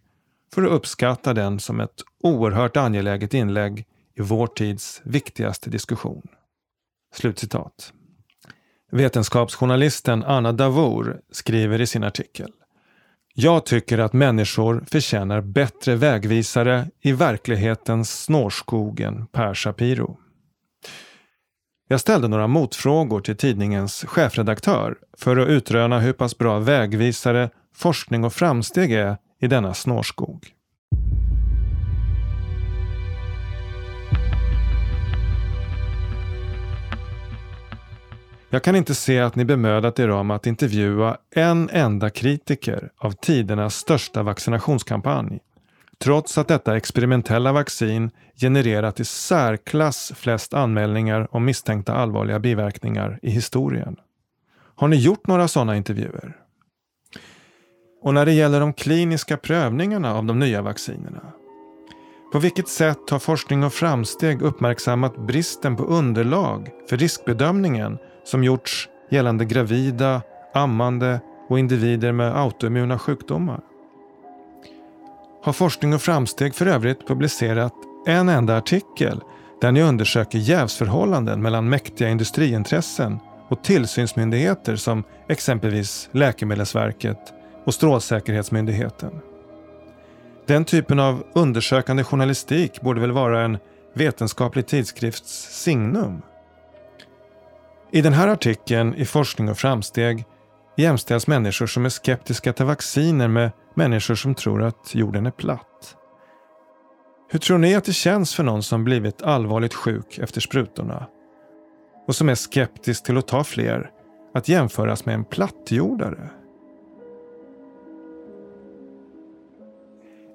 för 0.55 0.63
att 0.63 0.71
uppskatta 0.71 1.35
den 1.35 1.61
som 1.61 1.81
ett 1.81 2.03
oerhört 2.23 2.77
angeläget 2.77 3.35
inlägg 3.35 3.87
i 4.15 4.23
vår 4.23 4.47
tids 4.47 5.01
viktigaste 5.05 5.71
diskussion. 5.71 6.23
Slutcitat. 7.15 7.93
Vetenskapsjournalisten 8.93 10.25
Anna 10.25 10.53
Davour 10.53 11.21
skriver 11.33 11.81
i 11.81 11.87
sin 11.87 12.05
artikel 12.05 12.51
Jag 13.35 13.67
tycker 13.67 13.99
att 13.99 14.13
människor 14.13 14.85
förtjänar 14.91 15.41
bättre 15.41 15.95
vägvisare 15.97 16.87
i 17.01 17.13
verklighetens 17.13 18.23
snårskog 18.25 19.01
än 19.01 19.27
Per 19.27 19.55
Shapiro. 19.55 20.19
Jag 21.95 22.01
ställde 22.01 22.29
några 22.29 22.47
motfrågor 22.47 23.21
till 23.21 23.37
tidningens 23.37 24.05
chefredaktör 24.09 24.97
för 25.19 25.37
att 25.37 25.49
utröna 25.49 25.99
hur 25.99 26.13
pass 26.13 26.39
bra 26.39 26.59
vägvisare 26.59 27.51
forskning 27.75 28.25
och 28.25 28.33
framsteg 28.33 28.93
är 28.93 29.17
i 29.41 29.47
denna 29.47 29.75
snårskog. 29.75 30.47
Jag 38.51 38.63
kan 38.63 38.77
inte 38.77 38.95
se 38.95 39.21
att 39.21 39.37
ni 39.37 39.45
bemödat 39.45 39.99
er 39.99 40.11
om 40.11 40.31
att 40.31 40.47
intervjua 40.47 41.17
en 41.35 41.71
enda 41.73 42.11
kritiker 42.11 42.91
av 42.99 43.13
tidernas 43.13 43.75
största 43.75 44.23
vaccinationskampanj. 44.23 45.41
Trots 45.99 46.39
att 46.39 46.49
detta 46.49 46.77
experimentella 46.77 47.53
vaccin 47.53 48.11
genererat 48.37 49.01
i 49.01 49.05
särklass 49.05 50.13
flest 50.17 50.55
anmälningar 50.55 51.29
om 51.31 51.45
misstänkta 51.45 51.95
allvarliga 51.95 52.39
biverkningar 52.39 53.19
i 53.23 53.31
historien. 53.31 53.97
Har 54.77 54.89
ni 54.89 54.97
gjort 54.97 55.27
några 55.27 55.49
sådana 55.49 55.77
intervjuer? 55.77 56.37
Och 58.03 58.15
när 58.15 58.27
det 58.27 58.33
gäller 58.33 58.61
de 58.61 58.73
kliniska 58.73 59.37
prövningarna 59.37 60.15
av 60.15 60.25
de 60.25 60.39
nya 60.39 60.63
vaccinerna. 60.63 61.33
På 62.33 62.39
vilket 62.39 62.69
sätt 62.69 63.11
har 63.11 63.19
forskning 63.19 63.65
och 63.65 63.73
framsteg 63.73 64.43
uppmärksammat 64.43 65.27
bristen 65.27 65.77
på 65.77 65.85
underlag 65.85 66.71
för 66.89 66.97
riskbedömningen 66.97 67.99
som 68.25 68.45
gjorts 68.45 68.89
gällande 69.11 69.45
gravida, 69.45 70.23
ammande 70.55 71.21
och 71.49 71.59
individer 71.59 72.13
med 72.13 72.37
autoimmuna 72.37 72.99
sjukdomar? 72.99 73.61
Har 75.45 75.53
Forskning 75.53 75.95
och 75.95 76.03
framsteg 76.03 76.55
för 76.55 76.67
övrigt 76.67 77.09
publicerat 77.09 77.73
en 78.07 78.29
enda 78.29 78.57
artikel 78.57 79.21
där 79.61 79.73
ni 79.73 79.83
undersöker 79.83 80.39
jävsförhållanden 80.39 81.43
mellan 81.43 81.69
mäktiga 81.69 82.09
industriintressen 82.09 83.19
och 83.49 83.65
tillsynsmyndigheter 83.65 84.77
som 84.77 85.05
exempelvis 85.29 86.09
Läkemedelsverket 86.13 87.19
och 87.65 87.75
Strålsäkerhetsmyndigheten. 87.75 89.21
Den 90.47 90.65
typen 90.65 91.01
av 91.01 91.25
undersökande 91.33 92.05
journalistik 92.05 92.81
borde 92.81 93.01
väl 93.01 93.13
vara 93.13 93.45
en 93.45 93.59
vetenskaplig 93.95 94.67
tidskrifts 94.67 95.63
signum? 95.63 96.23
I 97.91 98.01
den 98.01 98.13
här 98.13 98.29
artikeln 98.29 98.95
i 98.95 99.05
Forskning 99.05 99.49
och 99.49 99.59
framsteg 99.59 100.25
jämställs 100.77 101.27
människor 101.27 101.67
som 101.67 101.85
är 101.85 101.89
skeptiska 101.89 102.53
till 102.53 102.65
vacciner 102.65 103.29
med 103.29 103.51
människor 103.77 104.15
som 104.15 104.35
tror 104.35 104.63
att 104.63 104.95
jorden 104.95 105.27
är 105.27 105.31
platt. 105.31 105.97
Hur 107.29 107.39
tror 107.39 107.59
ni 107.59 107.75
att 107.75 107.85
det 107.85 107.93
känns 107.93 108.35
för 108.35 108.43
någon 108.43 108.63
som 108.63 108.85
blivit 108.85 109.23
allvarligt 109.23 109.75
sjuk 109.75 110.19
efter 110.19 110.41
sprutorna 110.41 111.07
och 112.07 112.17
som 112.17 112.29
är 112.29 112.35
skeptisk 112.35 113.05
till 113.05 113.19
att 113.19 113.29
ta 113.29 113.45
fler 113.45 113.91
att 114.35 114.49
jämföras 114.49 115.07
med 115.07 115.15
en 115.15 115.25
plattjordare? 115.25 116.31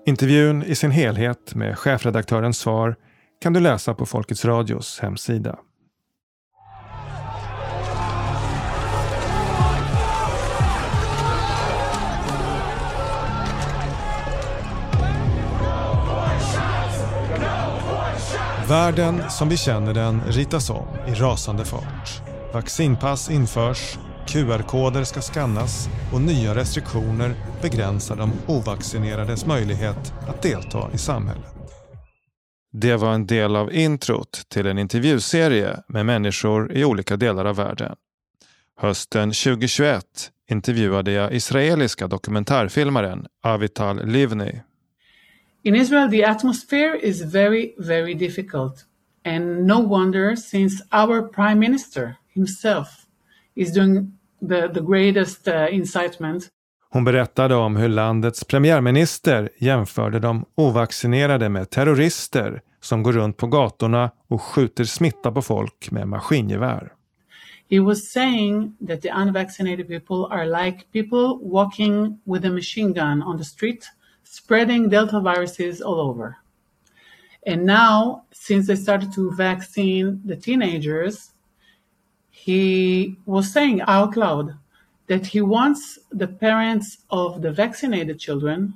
Intervjun 0.05 0.63
i 0.63 0.75
sin 0.75 0.91
helhet 0.91 1.55
med 1.55 1.77
chefredaktörens 1.77 2.57
svar 2.57 2.95
kan 3.41 3.53
du 3.53 3.59
läsa 3.59 3.93
på 3.93 4.05
Folkets 4.05 4.45
Radios 4.45 4.99
hemsida. 4.99 5.59
Världen 18.69 19.29
som 19.29 19.49
vi 19.49 19.57
känner 19.57 19.93
den 19.93 20.21
ritas 20.27 20.69
om 20.69 20.87
i 21.07 21.13
rasande 21.13 21.65
fart. 21.65 22.21
Vaccinpass 22.53 23.29
införs, 23.29 23.97
QR-koder 24.27 25.03
ska 25.03 25.21
skannas 25.21 25.89
och 26.13 26.21
nya 26.21 26.55
restriktioner 26.55 27.33
begränsar 27.61 28.15
de 28.15 28.31
ovaccinerades 28.47 29.45
möjlighet 29.45 30.13
att 30.27 30.41
delta 30.41 30.89
i 30.93 30.97
samhället. 30.97 31.45
Det 32.71 32.95
var 32.95 33.13
en 33.13 33.27
del 33.27 33.55
av 33.55 33.73
introt 33.73 34.41
till 34.49 34.67
en 34.67 34.79
intervjuserie 34.79 35.79
med 35.87 36.05
människor 36.05 36.71
i 36.71 36.85
olika 36.85 37.17
delar 37.17 37.45
av 37.45 37.55
världen. 37.55 37.95
Hösten 38.77 39.29
2021 39.29 40.03
intervjuade 40.49 41.11
jag 41.11 41.33
israeliska 41.33 42.07
dokumentärfilmaren 42.07 43.25
Avital 43.43 44.05
Livni 44.05 44.61
in 45.63 45.75
Israel, 45.75 46.09
the 46.09 46.23
atmosphere 46.23 46.95
is 46.95 47.21
very, 47.21 47.75
very 47.77 48.13
difficult. 48.13 48.85
And 49.25 49.67
no 49.67 49.79
wonder, 49.79 50.35
since 50.35 50.83
our 50.91 51.21
prime 51.21 51.59
minister 51.59 52.15
himself 52.33 52.87
is 53.55 53.73
doing 53.73 54.17
the, 54.41 54.69
the 54.73 54.81
greatest 54.81 55.47
uh, 55.47 55.67
incitement. 55.71 56.47
Hon 56.91 57.03
berättade 57.03 57.55
om 57.55 57.75
hur 57.75 57.89
landets 57.89 58.43
premiärminister 58.43 59.49
jämförde 59.57 60.19
de 60.19 60.45
ovaccinerade 60.55 61.49
med 61.49 61.69
terrorister 61.69 62.61
som 62.81 63.03
går 63.03 63.13
runt 63.13 63.37
på 63.37 63.47
gatorna 63.47 64.11
och 64.27 64.41
skjuter 64.41 64.83
smitta 64.83 65.31
på 65.31 65.41
folk 65.41 65.91
med 65.91 66.07
maskingevär. 66.07 66.93
He 67.69 67.79
was 67.79 68.11
saying 68.11 68.75
that 68.87 69.01
the 69.01 69.11
unvaccinated 69.11 69.87
people 69.87 70.35
are 70.35 70.45
like 70.45 70.83
people 70.91 71.49
walking 71.49 72.19
with 72.23 72.47
a 72.47 72.49
machine 72.49 72.93
gun 72.93 73.23
on 73.23 73.37
the 73.37 73.43
street 73.43 73.85
spreading 74.31 74.89
Delta 74.89 75.19
viruses 75.19 75.81
all 75.81 75.99
over. 75.99 76.37
And 77.47 77.65
now, 77.65 78.25
since 78.31 78.67
they 78.67 78.75
started 78.75 79.11
to 79.13 79.31
vaccine 79.31 80.21
the 80.23 80.35
teenagers, 80.35 81.31
he 82.29 83.17
was 83.25 83.51
saying 83.51 83.81
out 83.87 84.15
loud 84.15 84.53
that 85.07 85.25
he 85.25 85.41
wants 85.41 85.97
the 86.11 86.27
parents 86.27 86.99
of 87.09 87.41
the 87.41 87.51
vaccinated 87.51 88.19
children 88.19 88.75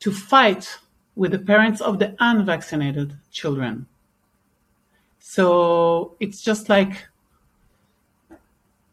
to 0.00 0.10
fight 0.10 0.76
with 1.14 1.30
the 1.30 1.38
parents 1.38 1.80
of 1.80 2.00
the 2.00 2.16
unvaccinated 2.18 3.16
children. 3.30 3.86
So 5.20 6.16
it's 6.18 6.42
just 6.42 6.68
like 6.68 7.06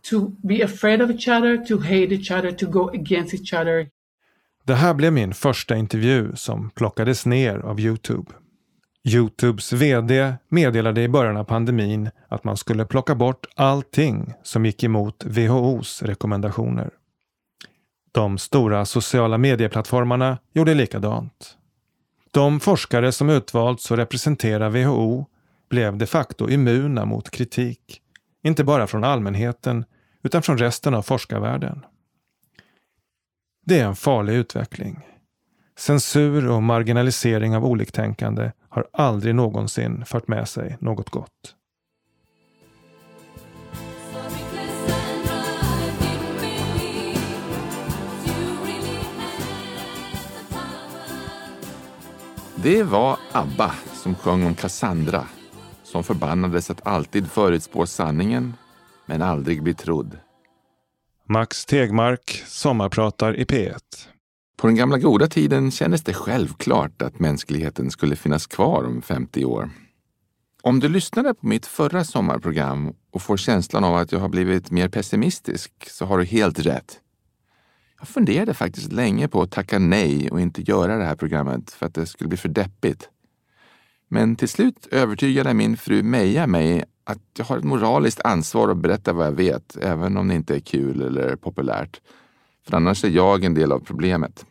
to 0.04 0.30
be 0.46 0.62
afraid 0.62 1.02
of 1.02 1.10
each 1.10 1.28
other, 1.28 1.58
to 1.58 1.80
hate 1.80 2.12
each 2.12 2.30
other, 2.30 2.52
to 2.52 2.68
go 2.68 2.90
against 2.90 3.34
each 3.34 3.54
other. 3.54 3.90
Det 4.64 4.76
här 4.76 4.94
blev 4.94 5.14
min 5.14 5.34
första 5.34 5.76
intervju 5.76 6.36
som 6.36 6.70
plockades 6.70 7.26
ner 7.26 7.58
av 7.58 7.80
Youtube. 7.80 8.32
Youtubes 9.04 9.74
VD 9.74 10.34
meddelade 10.50 11.02
i 11.02 11.10
början 11.10 11.38
av 11.38 11.44
pandemin 11.44 12.10
att 12.28 12.44
man 12.44 12.58
skulle 12.58 12.86
plocka 12.86 13.16
bort 13.16 13.46
allting 13.56 14.34
som 14.44 14.66
gick 14.66 14.84
emot 14.84 15.26
WHOs 15.26 16.02
rekommendationer. 16.02 16.90
De 18.12 18.38
stora 18.38 18.86
sociala 18.86 19.38
medieplattformarna 19.38 20.38
gjorde 20.54 20.74
likadant. 20.74 21.58
De 22.32 22.60
forskare 22.60 23.12
som 23.12 23.30
utvalts 23.30 23.92
att 23.92 23.98
representera 23.98 24.70
WHO 24.70 25.26
blev 25.70 25.98
de 25.98 26.06
facto 26.06 26.50
immuna 26.50 27.06
mot 27.06 27.30
kritik. 27.30 28.02
Inte 28.44 28.64
bara 28.64 28.88
från 28.88 29.04
allmänheten 29.04 29.86
utan 30.24 30.42
från 30.42 30.58
resten 30.58 30.94
av 30.94 31.02
forskarvärlden. 31.02 31.86
Det 33.66 33.80
är 33.80 33.86
en 33.86 33.96
farlig 33.96 34.34
utveckling. 34.34 35.00
Censur 35.78 36.50
och 36.50 36.64
marginalisering 36.64 37.56
av 37.56 37.66
oliktänkande 37.66 38.52
har 38.70 38.88
aldrig 38.94 39.36
någonsin 39.36 40.06
fört 40.06 40.28
med 40.28 40.48
sig 40.48 40.78
något 40.80 41.10
gott. 41.10 41.56
Det 52.56 52.84
var 52.84 53.18
ABBA 53.32 53.72
som 53.94 54.16
sjöng 54.16 54.46
om 54.46 54.56
Cassandra 54.56 55.28
som 55.84 56.04
förbannades 56.04 56.70
att 56.70 56.88
alltid 56.88 57.32
förutspå 57.32 57.86
sanningen 57.86 58.54
men 59.06 59.22
aldrig 59.22 59.64
bli 59.64 59.74
trodd. 59.74 60.18
Max 61.32 61.66
Tegmark 61.66 62.44
sommarpratar 62.48 63.36
i 63.36 63.44
P1. 63.44 63.80
På 64.58 64.68
den 64.68 64.76
gamla 64.76 64.98
goda 64.98 65.28
tiden 65.28 65.72
kändes 65.72 66.04
det 66.04 66.14
självklart 66.14 67.02
att 67.02 67.20
mänskligheten 67.20 67.92
skulle 67.92 68.16
finnas 68.16 68.48
kvar 68.48 68.84
om 68.84 69.02
50 69.02 69.46
år. 69.46 69.70
Om 70.62 70.80
du 70.80 70.90
lyssnade 70.90 71.34
på 71.34 71.48
mitt 71.48 71.66
förra 71.66 72.04
sommarprogram 72.04 72.94
och 73.12 73.22
får 73.22 73.38
känslan 73.38 73.84
av 73.84 73.96
att 73.96 74.12
jag 74.12 74.20
har 74.20 74.30
blivit 74.30 74.72
mer 74.72 74.90
pessimistisk 74.90 75.72
så 75.90 76.06
har 76.06 76.18
du 76.18 76.26
helt 76.26 76.60
rätt. 76.60 77.00
Jag 78.00 78.08
funderade 78.08 78.54
faktiskt 78.54 78.92
länge 78.92 79.28
på 79.28 79.42
att 79.42 79.52
tacka 79.52 79.80
nej 79.80 80.32
och 80.32 80.42
inte 80.42 80.62
göra 80.62 80.98
det 80.98 81.06
här 81.06 81.16
programmet 81.16 81.72
för 81.72 81.86
att 81.86 81.96
det 81.96 82.06
skulle 82.06 82.28
bli 82.28 82.38
för 82.38 82.50
deppigt. 82.50 83.10
Men 84.08 84.36
till 84.36 84.50
slut 84.50 84.88
övertygade 84.92 85.54
min 85.54 85.78
fru 85.78 86.04
Meja 86.04 86.48
mig 86.48 86.84
att 87.12 87.22
jag 87.38 87.46
har 87.46 87.58
ett 87.58 87.64
moraliskt 87.64 88.22
ansvar 88.22 88.70
att 88.70 88.78
berätta 88.78 89.14
vad 89.14 89.28
jag 89.28 89.32
vet, 89.32 89.78
även 89.78 90.18
om 90.18 90.28
det 90.28 90.36
inte 90.36 90.56
är 90.56 90.60
kul 90.60 91.02
eller 91.02 91.36
populärt. 91.36 92.02
För 92.66 92.78
annars 92.78 93.04
är 93.04 93.10
jag 93.10 93.44
en 93.44 93.54
del 93.54 93.72
av 93.72 93.80
problemet. 93.80 94.46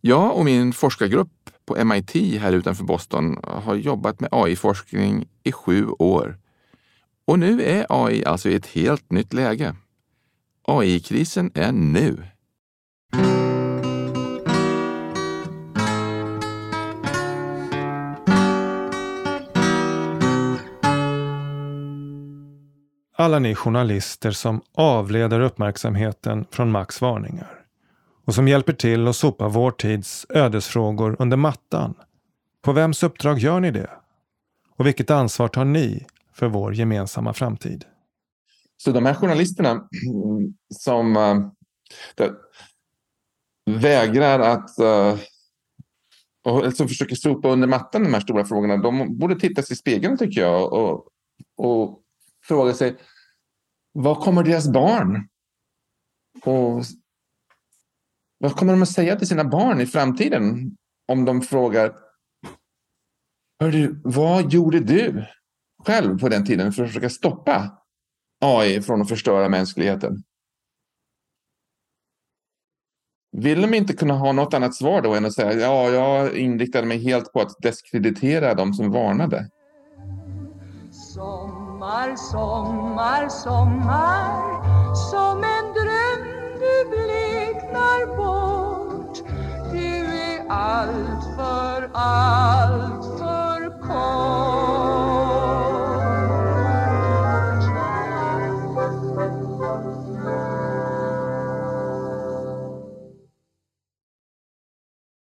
Jag 0.00 0.36
och 0.36 0.44
min 0.44 0.72
forskargrupp 0.72 1.50
på 1.66 1.84
MIT 1.84 2.40
här 2.40 2.52
utanför 2.52 2.84
Boston 2.84 3.38
har 3.44 3.74
jobbat 3.74 4.20
med 4.20 4.28
AI-forskning 4.32 5.28
i 5.42 5.52
sju 5.52 5.86
år. 5.88 6.38
Och 7.24 7.38
nu 7.38 7.62
är 7.62 7.86
AI 7.88 8.24
alltså 8.24 8.48
i 8.48 8.54
ett 8.54 8.66
helt 8.66 9.10
nytt 9.10 9.32
läge. 9.32 9.76
AI-krisen 10.62 11.50
är 11.54 11.72
nu. 11.72 12.22
Alla 23.20 23.38
ni 23.38 23.54
journalister 23.54 24.30
som 24.30 24.60
avleder 24.74 25.40
uppmärksamheten 25.40 26.46
från 26.50 26.70
Max 26.70 27.00
varningar 27.00 27.64
och 28.24 28.34
som 28.34 28.48
hjälper 28.48 28.72
till 28.72 29.08
att 29.08 29.16
sopa 29.16 29.48
vår 29.48 29.70
tids 29.70 30.26
ödesfrågor 30.28 31.16
under 31.18 31.36
mattan. 31.36 31.94
På 32.62 32.72
vems 32.72 33.02
uppdrag 33.02 33.38
gör 33.38 33.60
ni 33.60 33.70
det? 33.70 33.90
Och 34.76 34.86
vilket 34.86 35.10
ansvar 35.10 35.48
tar 35.48 35.64
ni 35.64 36.06
för 36.32 36.48
vår 36.48 36.74
gemensamma 36.74 37.32
framtid? 37.32 37.84
Så 38.76 38.92
de 38.92 39.06
här 39.06 39.14
journalisterna 39.14 39.70
mm, 39.70 40.54
som 40.74 41.16
uh, 41.16 42.32
vägrar 43.80 44.40
att 44.40 44.78
eh, 44.78 45.18
och 46.44 46.72
som 46.72 46.88
försöker 46.88 47.16
sopa 47.16 47.48
under 47.48 47.68
mattan 47.68 48.02
de 48.02 48.14
här 48.14 48.20
stora 48.20 48.44
frågorna, 48.44 48.76
de 48.76 49.18
borde 49.18 49.40
titta 49.40 49.62
sig 49.62 49.74
i 49.74 49.76
spegeln 49.76 50.18
tycker 50.18 50.40
jag 50.40 50.72
och, 50.72 51.08
och 51.56 52.00
fråga 52.50 52.74
sig 52.74 52.96
vad 53.92 54.20
kommer 54.20 54.42
deras 54.42 54.68
barn 54.68 55.28
och 56.44 56.82
vad 58.38 58.56
kommer 58.56 58.72
de 58.72 58.82
att 58.82 58.88
säga 58.88 59.16
till 59.16 59.28
sina 59.28 59.44
barn 59.44 59.80
i 59.80 59.86
framtiden 59.86 60.76
om 61.08 61.24
de 61.24 61.42
frågar 61.42 61.96
du, 63.58 64.00
vad 64.04 64.52
gjorde 64.52 64.80
du 64.80 65.24
själv 65.86 66.18
på 66.18 66.28
den 66.28 66.46
tiden 66.46 66.72
för 66.72 66.82
att 66.82 66.88
försöka 66.88 67.10
stoppa 67.10 67.82
AI 68.40 68.82
från 68.82 69.02
att 69.02 69.08
förstöra 69.08 69.48
mänskligheten? 69.48 70.22
Vill 73.36 73.60
de 73.60 73.74
inte 73.74 73.92
kunna 73.92 74.14
ha 74.14 74.32
något 74.32 74.54
annat 74.54 74.74
svar 74.74 75.02
då 75.02 75.14
än 75.14 75.24
att 75.24 75.34
säga 75.34 75.52
ja, 75.52 75.90
jag 75.90 76.36
inriktade 76.36 76.86
mig 76.86 76.98
helt 76.98 77.32
på 77.32 77.40
att 77.40 77.56
diskreditera 77.62 78.54
de 78.54 78.74
som 78.74 78.90
varnade? 78.90 79.50
Sommar, 81.90 82.16
sommar, 82.16 83.28
sommar. 83.28 84.94
Som 84.94 85.44
en 85.44 85.72
dröm 85.74 86.22
du 86.60 86.88
bleknar 86.90 88.16
bort. 88.16 89.16
Du 89.72 90.04
är 90.06 90.46
allt 90.48 91.24
för, 91.36 91.90
allt 91.94 93.04
för 93.18 93.80
kort. 93.80 94.99